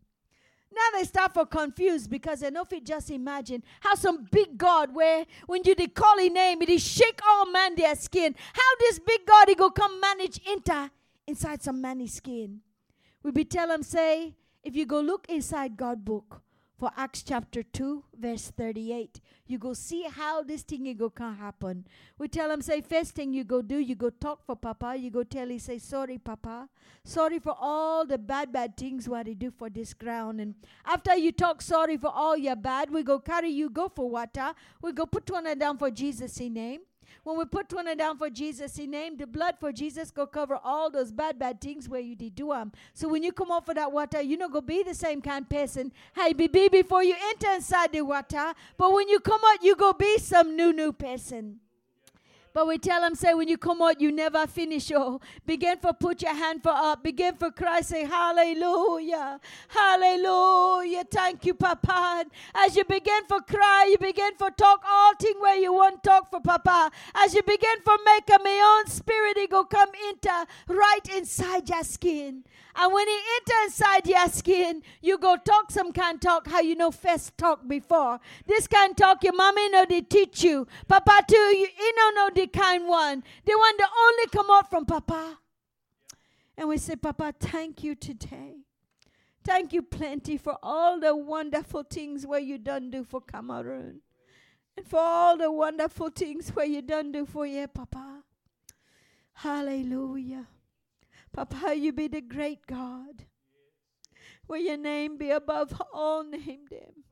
[0.73, 4.57] Now they start for confused because they know if you just imagine how some big
[4.57, 8.35] God where when you they call his name, it shake all man their skin.
[8.53, 10.91] How this big God he go come manage enter
[11.27, 12.61] inside some man's skin.
[13.21, 16.41] We be tell them say, if you go look inside God book
[16.79, 21.35] for Acts chapter 2, verse 38, you go see how this thing you go can
[21.35, 21.85] happen.
[22.17, 25.09] We tell them say, first thing you go do, you go talk for Papa, you
[25.09, 26.69] go tell he say, sorry Papa,
[27.03, 30.39] sorry for all the bad, bad things what he do for this ground.
[30.39, 34.09] And after you talk sorry for all your bad, we go carry you, go for
[34.09, 36.81] water, we go put one down for Jesus' name.
[37.23, 40.57] When we put one down for Jesus, He named the blood for Jesus go cover
[40.63, 42.71] all those bad, bad things where you did do them.
[42.93, 45.49] So when you come off of that water, you're not going be the same kind
[45.49, 45.91] person.
[46.15, 48.53] Hey, be, be before you enter inside the water.
[48.77, 51.59] But when you come out, you go be some new, new person.
[52.57, 54.91] But we tell them, say, when you come out, you never finish.
[54.91, 57.03] Oh, begin for put your hand for up.
[57.03, 59.39] Begin for cry, say, Hallelujah.
[59.67, 61.03] Hallelujah.
[61.03, 62.25] Thank you, Papa.
[62.55, 66.31] As you begin for cry, you begin for talk all thing where you want talk
[66.31, 66.89] for Papa.
[67.13, 71.69] As you begin for make a my own spirit, it go come into right inside
[71.69, 72.43] your skin.
[72.79, 76.75] And when he enter inside your skin, you go talk some kind talk how you
[76.75, 78.19] know first talk before.
[78.45, 80.67] This kind talk your mommy know they teach you.
[80.87, 83.23] Papa too, you, you don't know kind one.
[83.45, 85.37] The one that only come out from Papa.
[86.57, 88.55] And we say, Papa, thank you today.
[89.43, 94.01] Thank you plenty for all the wonderful things where you done do for Cameroon.
[94.75, 98.23] And for all the wonderful things where you done do for your Papa.
[99.33, 100.47] Hallelujah.
[101.31, 103.25] Papa, you be the great God.
[104.47, 107.03] Will your name be above all name them.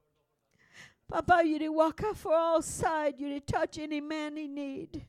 [1.07, 3.15] Papa, you the walker for all side.
[3.19, 5.05] You the touch any man in need.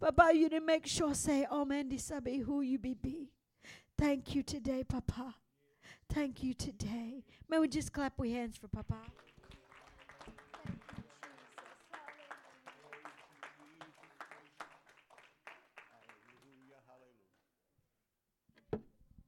[0.00, 3.30] Papa, you the make sure say, oh this be who you be be.
[3.98, 5.34] Thank you today, Papa.
[6.12, 7.24] Thank you today.
[7.48, 8.96] May we just clap our hands for Papa.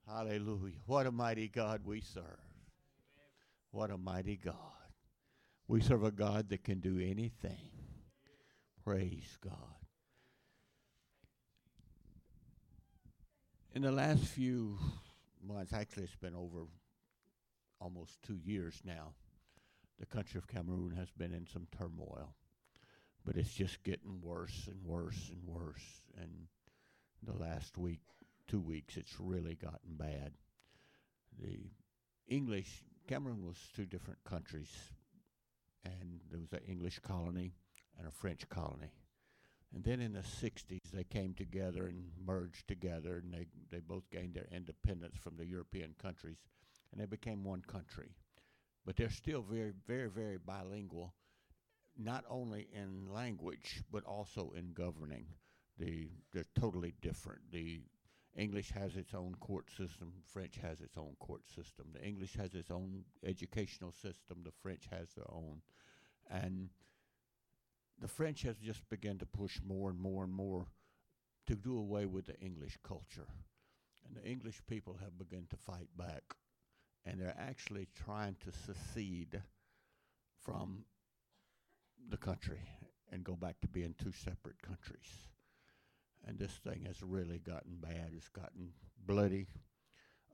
[0.06, 0.74] Hallelujah.
[0.86, 2.24] What a mighty God we serve.
[3.70, 4.54] What a mighty God.
[5.68, 7.70] We serve a God that can do anything.
[8.84, 9.81] Praise God.
[13.74, 14.78] In the last few
[15.42, 16.66] months, actually, it's been over
[17.80, 19.14] almost two years now,
[19.98, 22.34] the country of Cameroon has been in some turmoil.
[23.24, 26.02] But it's just getting worse and worse and worse.
[26.20, 26.48] And
[27.22, 28.00] the last week,
[28.46, 30.32] two weeks, it's really gotten bad.
[31.40, 31.70] The
[32.28, 34.70] English, Cameroon was two different countries,
[35.82, 37.54] and there was an English colony
[37.98, 38.92] and a French colony.
[39.74, 44.10] And then in the 60s, they came together and merged together, and they, they both
[44.10, 46.36] gained their independence from the European countries,
[46.92, 48.10] and they became one country.
[48.84, 51.14] But they're still very, very, very bilingual,
[51.96, 55.26] not only in language, but also in governing.
[55.78, 57.40] The, they're totally different.
[57.50, 57.80] The
[58.36, 60.12] English has its own court system.
[60.32, 61.86] French has its own court system.
[61.94, 64.42] The English has its own educational system.
[64.44, 65.62] The French has their own.
[66.30, 66.68] And
[68.00, 70.66] the French has just begun to push more and more and more
[71.46, 73.28] to do away with the English culture.
[74.06, 76.22] And the English people have begun to fight back.
[77.04, 79.42] And they're actually trying to secede
[80.40, 80.84] from
[82.08, 82.60] the country
[83.10, 85.28] and go back to being two separate countries
[86.26, 88.10] and this thing has really gotten bad.
[88.14, 88.70] It's gotten
[89.06, 89.46] bloody.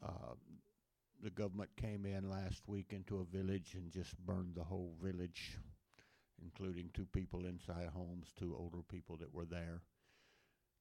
[0.04, 0.34] Uh,
[1.22, 5.58] the government came in last week into a village and just burned the whole village,
[6.42, 9.82] including two people inside homes, two older people that were there.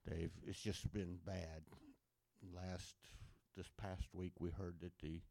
[0.06, 1.64] They've it's just been bad.
[2.56, 2.96] Last
[3.56, 5.22] this past week, we heard that the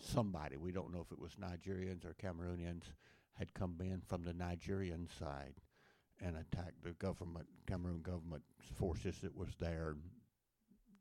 [0.00, 2.82] somebody we don't know if it was Nigerians or Cameroonians
[3.34, 5.54] had come in from the Nigerian side
[6.20, 8.42] and attacked the government, Cameroon government
[8.76, 9.96] forces that was there.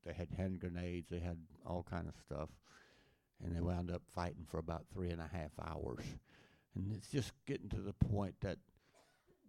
[0.05, 2.49] They had hand grenades, they had all kind of stuff,
[3.43, 6.03] and they wound up fighting for about three and a half hours.
[6.75, 8.57] And it's just getting to the point that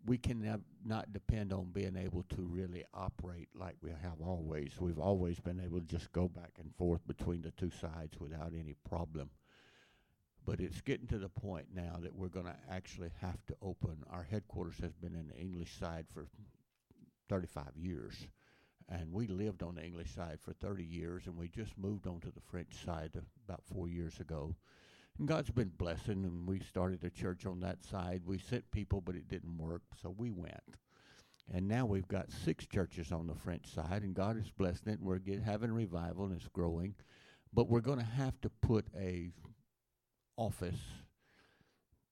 [0.05, 4.73] we can not depend on being able to really operate like we have always.
[4.81, 8.53] We've always been able to just go back and forth between the two sides without
[8.59, 9.31] any problem.
[10.45, 13.99] But it's getting to the point now that we're going to actually have to open.
[14.11, 16.27] Our headquarters has been in the English side for
[17.29, 18.27] 35 years.
[18.89, 22.19] And we lived on the English side for 30 years, and we just moved on
[22.21, 23.13] to the French side
[23.47, 24.57] about four years ago.
[25.19, 28.23] And God's been blessing, and we started a church on that side.
[28.25, 30.77] We sent people, but it didn't work, so we went.
[31.53, 35.01] And now we've got six churches on the French side, and God is blessing it.
[35.01, 36.95] We're get, having revival, and it's growing.
[37.53, 39.31] But we're going to have to put a
[40.37, 40.81] office.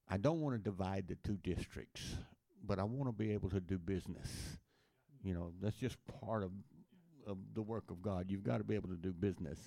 [0.07, 2.15] I don't want to divide the two districts,
[2.63, 4.29] but I want to be able to do business.
[5.23, 6.51] You know, that's just part of
[7.27, 8.25] of the work of God.
[8.29, 9.59] You've got to be able to do business.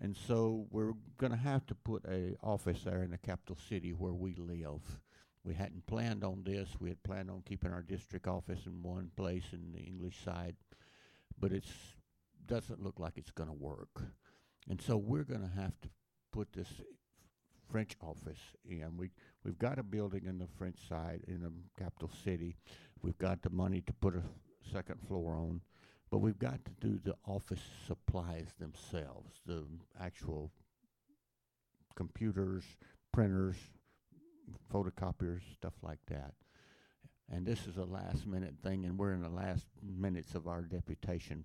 [0.00, 3.90] And so we're going to have to put a office there in the capital city
[3.90, 4.82] where we live.
[5.44, 6.68] We hadn't planned on this.
[6.80, 10.56] We had planned on keeping our district office in one place in the English side,
[11.38, 11.72] but it's
[12.46, 14.02] doesn't look like it's going to work.
[14.68, 15.88] And so we're going to have to
[16.32, 16.68] put this
[17.70, 18.96] French office in.
[18.96, 19.10] We
[19.44, 22.56] we've got a building in the French side in the capital city.
[23.02, 24.22] We've got the money to put a
[24.72, 25.60] second floor on,
[26.14, 27.58] but we've got to do the office
[27.88, 29.64] supplies themselves, the
[30.00, 30.52] actual
[31.96, 32.62] computers,
[33.12, 33.56] printers,
[34.72, 36.34] photocopiers, stuff like that.
[37.28, 40.62] And this is a last minute thing, and we're in the last minutes of our
[40.62, 41.42] deputation.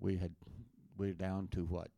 [0.00, 0.32] We had
[0.96, 1.90] we're down to what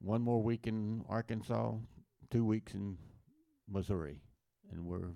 [0.00, 1.74] one more week in Arkansas,
[2.32, 2.98] two weeks in
[3.70, 4.22] Missouri,
[4.72, 5.12] and we're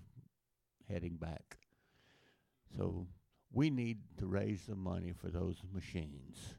[0.88, 1.56] heading back.
[2.76, 3.08] So
[3.52, 6.54] we need to raise the money for those machines.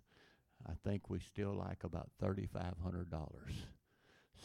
[0.67, 3.27] I think we still like about $3,500.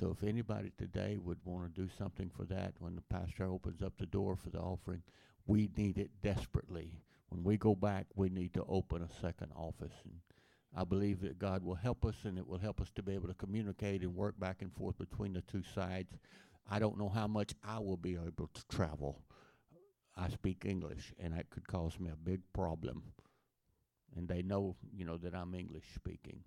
[0.00, 3.82] So if anybody today would want to do something for that when the pastor opens
[3.82, 5.02] up the door for the offering,
[5.46, 6.92] we need it desperately.
[7.28, 9.94] When we go back, we need to open a second office.
[10.04, 10.14] And
[10.76, 13.28] I believe that God will help us and it will help us to be able
[13.28, 16.16] to communicate and work back and forth between the two sides.
[16.70, 19.22] I don't know how much I will be able to travel.
[20.18, 23.02] I speak English, and that could cause me a big problem.
[24.16, 26.40] And they know, you know, that I'm English speaking.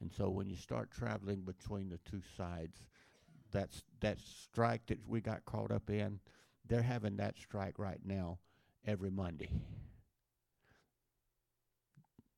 [0.00, 2.84] And so when you start traveling between the two sides,
[3.50, 6.20] that's that strike that we got caught up in,
[6.68, 8.38] they're having that strike right now
[8.86, 9.50] every Monday.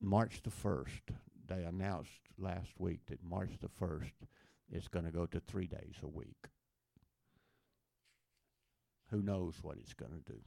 [0.00, 1.14] March the 1st,
[1.46, 4.12] they announced last week that March the 1st
[4.72, 6.46] is going to go to three days a week.
[9.10, 10.38] Who knows what it's going to do?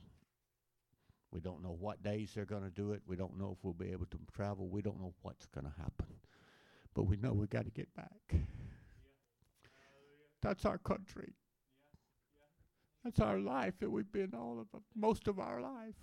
[1.34, 3.02] We don't know what days they're going to do it.
[3.08, 4.68] We don't know if we'll be able to travel.
[4.68, 6.06] We don't know what's going to happen.
[6.94, 8.22] But we know we got to get back.
[8.32, 8.40] Yeah.
[10.44, 11.34] That's our country.
[12.36, 13.04] Yeah.
[13.04, 15.96] That's our life that we've been all of most of our life.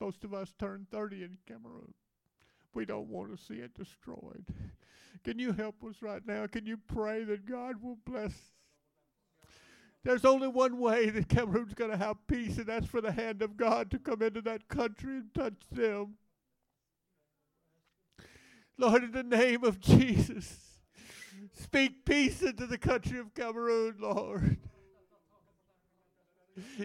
[0.00, 1.92] Most of us turned 30 in Cameroon.
[2.72, 4.46] We don't want to see it destroyed.
[5.22, 6.46] Can you help us right now?
[6.46, 8.53] Can you pray that God will bless
[10.04, 13.42] there's only one way that Cameroon's going to have peace, and that's for the hand
[13.42, 16.14] of God to come into that country and touch them.
[18.76, 20.58] Lord, in the name of Jesus,
[21.52, 24.58] speak peace into the country of Cameroon, Lord.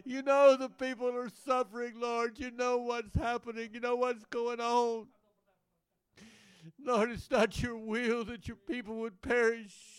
[0.06, 2.40] You know the people are suffering, Lord.
[2.40, 3.70] You know what's happening.
[3.74, 5.08] You know what's going on.
[6.84, 9.99] Lord, it's not your will that your people would perish.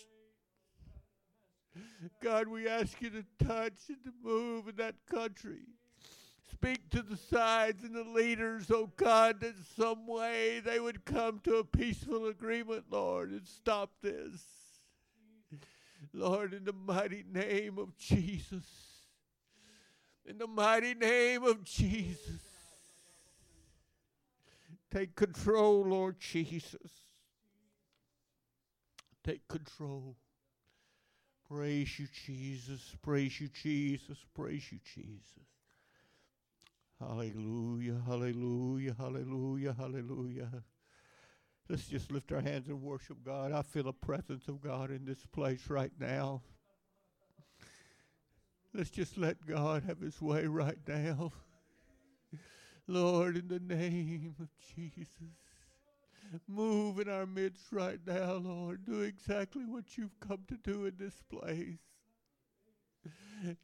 [2.22, 5.66] God, we ask you to touch and to move in that country.
[6.52, 11.40] Speak to the sides and the leaders, oh God, that some way they would come
[11.44, 14.42] to a peaceful agreement, Lord, and stop this.
[16.12, 18.64] Lord, in the mighty name of Jesus.
[20.26, 22.40] In the mighty name of Jesus.
[24.90, 26.74] Take control, Lord Jesus.
[29.24, 30.16] Take control.
[31.50, 32.94] Praise you, Jesus.
[33.02, 34.18] Praise you, Jesus.
[34.34, 35.48] Praise you, Jesus.
[37.00, 40.62] Hallelujah, hallelujah, hallelujah, hallelujah.
[41.68, 43.50] Let's just lift our hands and worship God.
[43.50, 46.42] I feel the presence of God in this place right now.
[48.72, 51.32] Let's just let God have his way right now.
[52.86, 55.08] Lord, in the name of Jesus.
[56.46, 58.84] Move in our midst right now, Lord.
[58.84, 61.78] Do exactly what you've come to do in this place.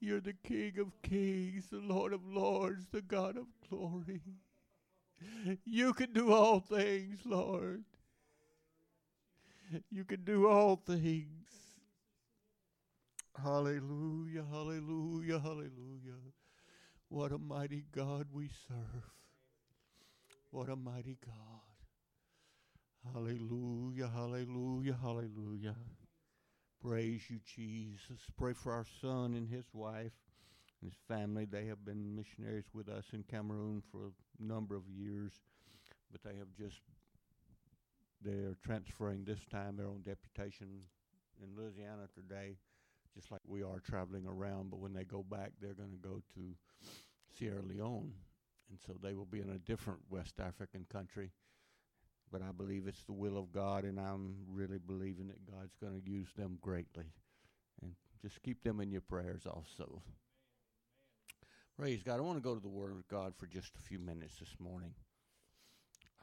[0.01, 4.23] You're the King of kings, the Lord of lords, the God of glory.
[5.65, 7.85] You can do all things, Lord.
[9.91, 11.49] You can do all things.
[13.43, 16.23] Hallelujah, hallelujah, hallelujah.
[17.09, 19.05] What a mighty God we serve.
[20.51, 21.76] What a mighty God.
[23.13, 25.75] Hallelujah, hallelujah, hallelujah.
[26.83, 28.21] Praise you, Jesus.
[28.37, 30.13] Pray for our son and his wife
[30.81, 31.45] and his family.
[31.45, 35.33] They have been missionaries with us in Cameroon for a number of years,
[36.13, 36.81] but they have just,
[38.23, 39.77] they're transferring this time.
[39.77, 40.69] They're on deputation
[41.43, 42.57] in Louisiana today,
[43.15, 44.71] just like we are traveling around.
[44.71, 46.55] But when they go back, they're going to go to
[47.39, 48.13] Sierra Leone.
[48.69, 51.31] And so they will be in a different West African country
[52.31, 56.01] but I believe it's the will of God, and I'm really believing that God's going
[56.01, 57.13] to use them greatly.
[57.83, 60.03] And just keep them in your prayers also.
[61.79, 62.19] Praise God.
[62.19, 64.57] I want to go to the Word of God for just a few minutes this
[64.59, 64.95] morning.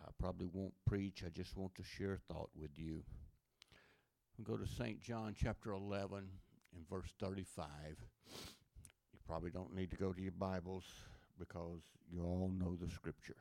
[0.06, 3.04] I probably won't preach, I just want to share a thought with you.
[4.38, 5.00] We'll go to St.
[5.00, 7.66] John chapter 11 and verse 35.
[9.14, 10.84] You probably don't need to go to your Bibles
[11.40, 11.82] because
[12.12, 13.38] you all know the scripture.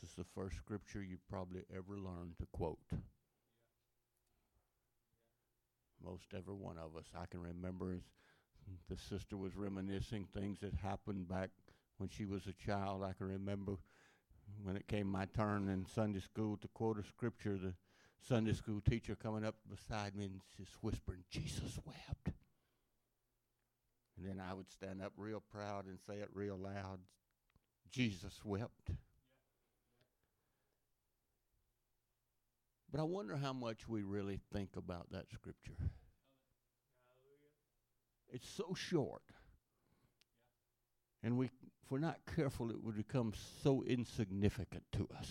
[0.00, 2.78] This is the first scripture you probably ever learned to quote.
[6.04, 7.06] Most every one of us.
[7.18, 8.00] I can remember
[8.90, 11.50] the sister was reminiscing things that happened back
[11.96, 13.02] when she was a child.
[13.02, 13.76] I can remember
[14.62, 17.72] when it came my turn in Sunday school to quote a scripture, the
[18.20, 22.36] Sunday school teacher coming up beside me and just whispering, Jesus wept.
[24.16, 26.98] And then I would stand up real proud and say it real loud,
[27.90, 28.90] Jesus wept.
[32.90, 35.76] But I wonder how much we really think about that scripture.
[38.28, 39.22] It's so short.
[41.22, 43.32] And we, if we're not careful, it would become
[43.62, 45.30] so insignificant to us.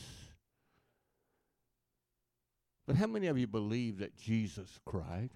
[2.85, 5.31] But how many of you believe that Jesus cried?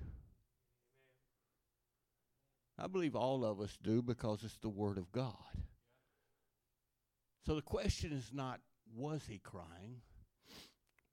[2.78, 5.34] I believe all of us do because it's the Word of God.
[7.46, 8.60] So the question is not,
[8.96, 10.02] was he crying?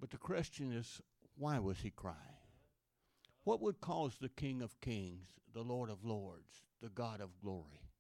[0.00, 1.00] But the question is,
[1.36, 2.16] why was he crying?
[3.44, 7.90] What would cause the King of Kings, the Lord of Lords, the God of glory,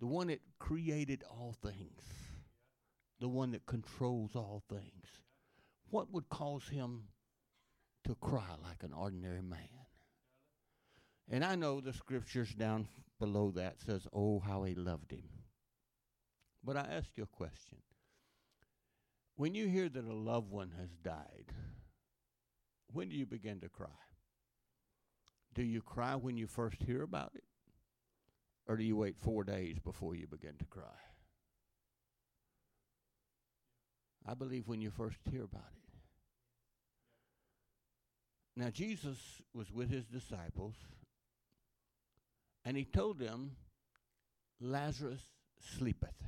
[0.00, 2.02] the one that created all things,
[3.20, 5.06] the one that controls all things,
[5.90, 7.08] what would cause him
[8.04, 9.86] to cry like an ordinary man?
[11.28, 12.88] And I know the scriptures down
[13.18, 15.28] below that says, "Oh, how he loved him."
[16.62, 17.82] But I ask you a question.
[19.38, 21.52] When you hear that a loved one has died,
[22.92, 23.86] when do you begin to cry?
[25.54, 27.44] Do you cry when you first hear about it?
[28.66, 30.98] Or do you wait four days before you begin to cry?
[34.26, 35.92] I believe when you first hear about it.
[38.56, 39.18] Now, Jesus
[39.54, 40.74] was with his disciples,
[42.64, 43.52] and he told them,
[44.60, 45.22] Lazarus
[45.60, 46.24] sleepeth.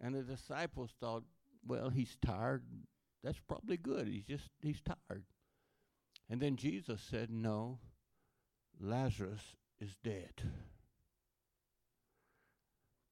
[0.00, 1.24] And the disciples thought,
[1.66, 2.62] well, he's tired.
[3.22, 4.08] That's probably good.
[4.08, 5.24] He's just, he's tired.
[6.28, 7.78] And then Jesus said, no,
[8.80, 10.42] Lazarus is dead.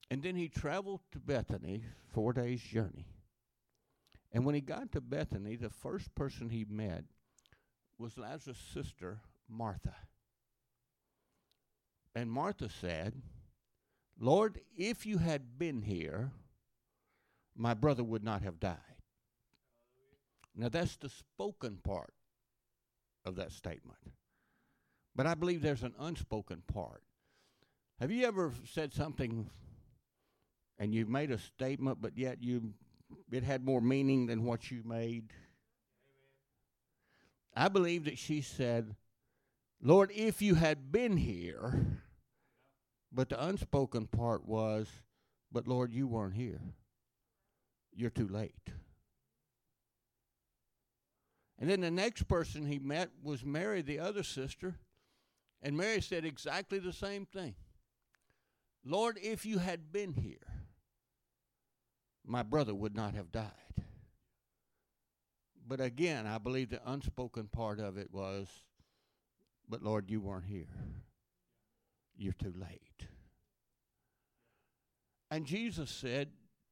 [0.09, 3.05] And then he traveled to Bethany, four days' journey.
[4.31, 7.03] And when he got to Bethany, the first person he met
[7.97, 9.95] was Lazarus' sister, Martha.
[12.15, 13.21] And Martha said,
[14.19, 16.31] Lord, if you had been here,
[17.59, 18.77] my brother would not have died.
[20.55, 22.13] Now, that's the spoken part
[23.25, 23.99] of that statement.
[25.13, 27.03] But I believe there's an unspoken part.
[27.99, 29.49] Have you ever said something
[30.77, 32.73] and you've made a statement, but yet you
[33.29, 35.33] it had more meaning than what you made?
[37.53, 38.95] I believe that she said,
[39.81, 41.97] Lord, if you had been here,
[43.11, 44.87] but the unspoken part was,
[45.51, 46.61] but Lord, you weren't here
[47.95, 48.53] you're too late.
[51.59, 54.75] And then the next person he met was Mary, the other sister.
[55.61, 57.55] And Mary said exactly the same thing
[58.85, 60.37] Lord, if you had been here,
[62.25, 63.51] my brother would not have died.
[65.67, 68.47] But again, I believe the unspoken part of it was,
[69.67, 70.65] but Lord, you weren't here.
[72.17, 73.07] You're too late.
[75.29, 76.29] And Jesus said,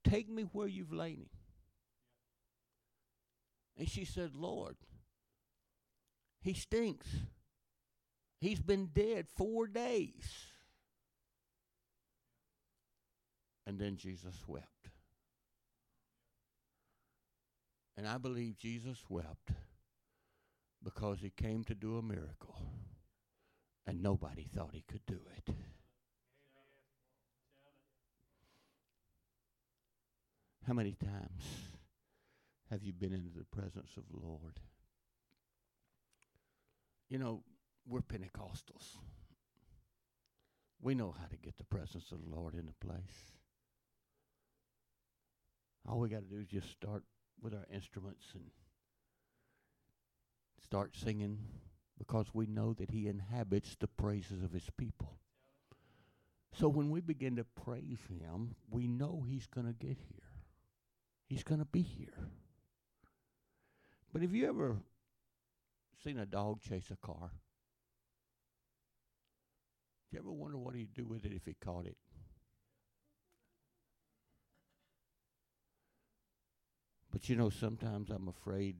[0.10, 1.30] Take me where you've laid him.
[3.78, 4.78] And she said, Lord,
[6.42, 7.08] he stinks.
[8.40, 10.46] He's been dead four days.
[13.66, 14.66] And then Jesus wept.
[17.98, 19.52] And I believe Jesus wept
[20.84, 22.56] because he came to do a miracle.
[23.86, 25.54] And nobody thought he could do it.
[30.68, 31.44] How many times
[32.70, 34.60] have you been into the presence of the Lord
[37.10, 37.42] You know,
[37.88, 38.98] we're Pentecostals.
[40.82, 43.32] We know how to get the presence of the Lord in the place.
[45.88, 47.04] All we got to do is just start
[47.42, 48.44] with our instruments and
[50.62, 51.40] start singing
[51.98, 55.18] because we know that He inhabits the praises of His people.
[56.60, 60.27] So when we begin to praise Him, we know He's going to get here.
[61.28, 62.30] He's going to be here.
[64.14, 64.78] But have you ever
[66.04, 67.32] seen a dog chase a car?
[70.10, 71.98] Do you ever wonder what he'd do with it if he caught it?
[77.12, 78.78] But you know, sometimes I'm afraid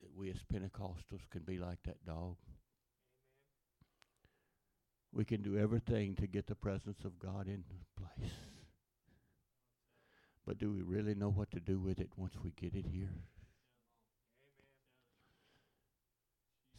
[0.00, 2.36] that we as Pentecostals can be like that dog.
[5.12, 7.62] We can do everything to get the presence of God in
[7.96, 8.32] place.
[10.46, 13.12] But do we really know what to do with it once we get it here?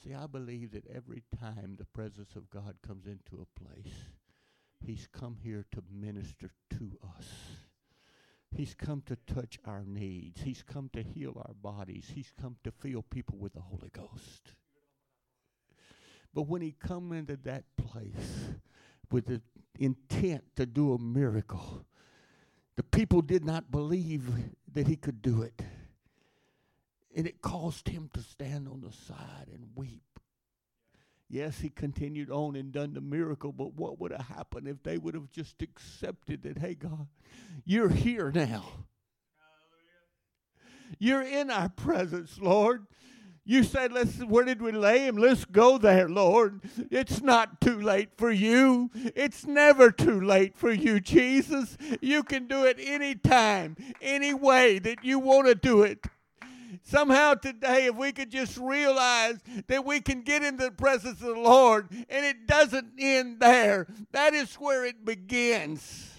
[0.04, 3.94] See, I believe that every time the presence of God comes into a place,
[4.80, 7.28] He's come here to minister to us.
[8.56, 10.42] He's come to touch our needs.
[10.42, 12.12] He's come to heal our bodies.
[12.14, 14.54] He's come to fill people with the Holy Ghost.
[16.34, 18.52] But when he come into that place
[19.12, 19.42] with the
[19.80, 21.86] intent to do a miracle,
[22.78, 24.30] the people did not believe
[24.74, 25.62] that he could do it.
[27.16, 30.04] And it caused him to stand on the side and weep.
[31.28, 34.98] Yes, he continued on and done the miracle, but what would have happened if they
[34.98, 37.08] would have just accepted that, hey, God,
[37.66, 38.64] you're here now?
[41.00, 42.86] You're in our presence, Lord.
[43.48, 45.16] You said, let's, where did we lay him?
[45.16, 46.60] Let's go there, Lord.
[46.92, 48.92] It's not too late for you.
[48.94, 51.78] It's never too late for you, Jesus.
[52.02, 56.06] You can do it any time, any way that you want to do it.
[56.84, 59.38] Somehow today, if we could just realize
[59.68, 63.88] that we can get into the presence of the Lord and it doesn't end there,
[64.12, 66.17] that is where it begins.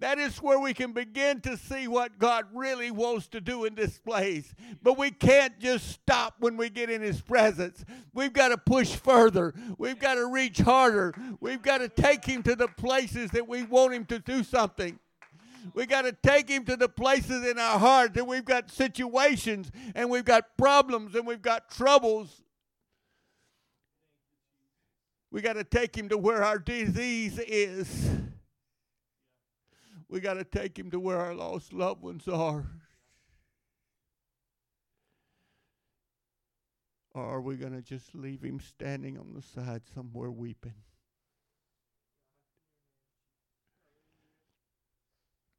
[0.00, 3.74] That is where we can begin to see what God really wants to do in
[3.74, 4.52] this place.
[4.82, 7.84] But we can't just stop when we get in His presence.
[8.12, 9.54] We've got to push further.
[9.78, 11.14] We've got to reach harder.
[11.40, 14.98] We've got to take Him to the places that we want Him to do something.
[15.72, 19.70] We've got to take him to the places in our heart that we've got situations
[19.94, 22.42] and we've got problems and we've got troubles.
[25.30, 28.10] We got to take him to where our disease is.
[30.08, 32.66] We got to take him to where our lost loved ones are.
[37.14, 40.74] Or are we going to just leave him standing on the side somewhere weeping?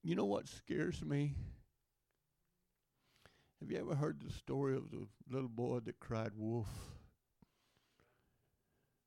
[0.03, 1.33] You know what scares me?
[3.59, 6.67] Have you ever heard the story of the little boy that cried wolf?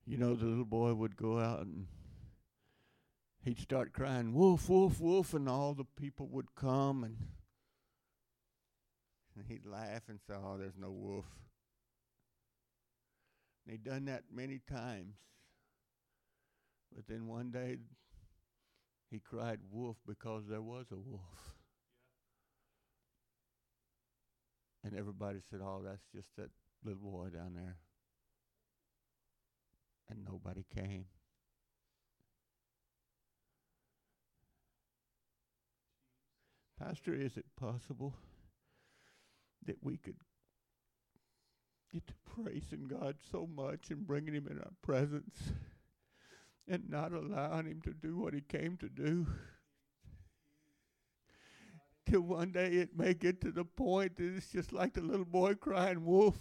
[0.07, 1.87] You know, the little boy would go out and
[3.43, 7.17] he'd start crying, wolf, wolf, wolf, and all the people would come and,
[9.37, 11.27] and he'd laugh and say, oh, there's no wolf.
[13.65, 15.15] And he'd done that many times.
[16.95, 17.77] But then one day
[19.11, 21.55] he cried wolf because there was a wolf.
[24.85, 26.51] And everybody said, Oh, that's just that
[26.85, 27.77] little boy down there.
[30.09, 31.07] And nobody came.
[36.79, 38.15] Pastor, is it possible
[39.67, 40.17] that we could
[41.93, 45.53] get to praising God so much and bringing Him in our presence?
[46.69, 49.27] and not allowing him to do what he came to do.
[52.09, 55.25] Till one day it may get to the point that it's just like the little
[55.25, 56.37] boy crying wolf.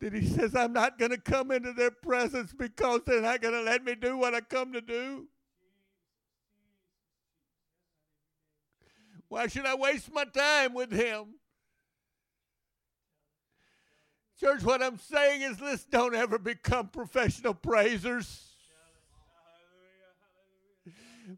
[0.00, 3.54] that he says, I'm not going to come into their presence because they're not going
[3.54, 5.28] to let me do what I come to do.
[9.28, 11.34] Why should I waste my time with him?
[14.38, 18.42] Church, what I'm saying is let's don't ever become professional praisers.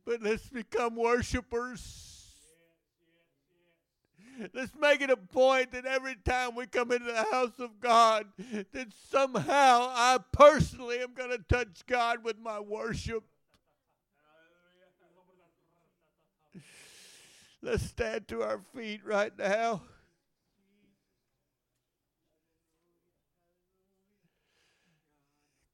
[0.04, 2.08] But let's become worshipers.
[4.52, 8.26] Let's make it a point that every time we come into the house of God,
[8.72, 13.24] that somehow I personally am going to touch God with my worship.
[17.70, 19.82] Let's stand to our feet right now.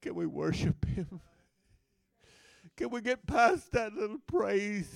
[0.02, 1.20] Can we worship Him?
[2.76, 4.90] Can we get past that little praise?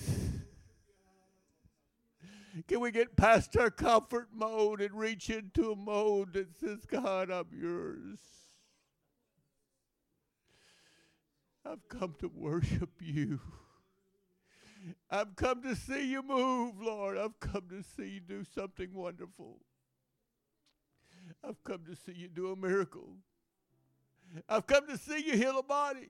[2.67, 7.31] Can we get past our comfort mode and reach into a mode that says, God,
[7.31, 8.19] I'm yours?
[11.65, 13.39] I've come to worship you.
[15.09, 17.17] I've come to see you move, Lord.
[17.17, 19.57] I've come to see you do something wonderful.
[21.43, 23.17] I've come to see you do a miracle.
[24.47, 26.09] I've come to see you heal a body.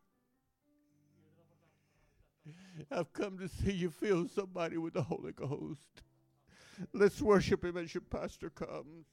[2.91, 6.01] I've come to see you fill somebody with the Holy Ghost.
[6.93, 9.05] Let's worship him as your pastor comes.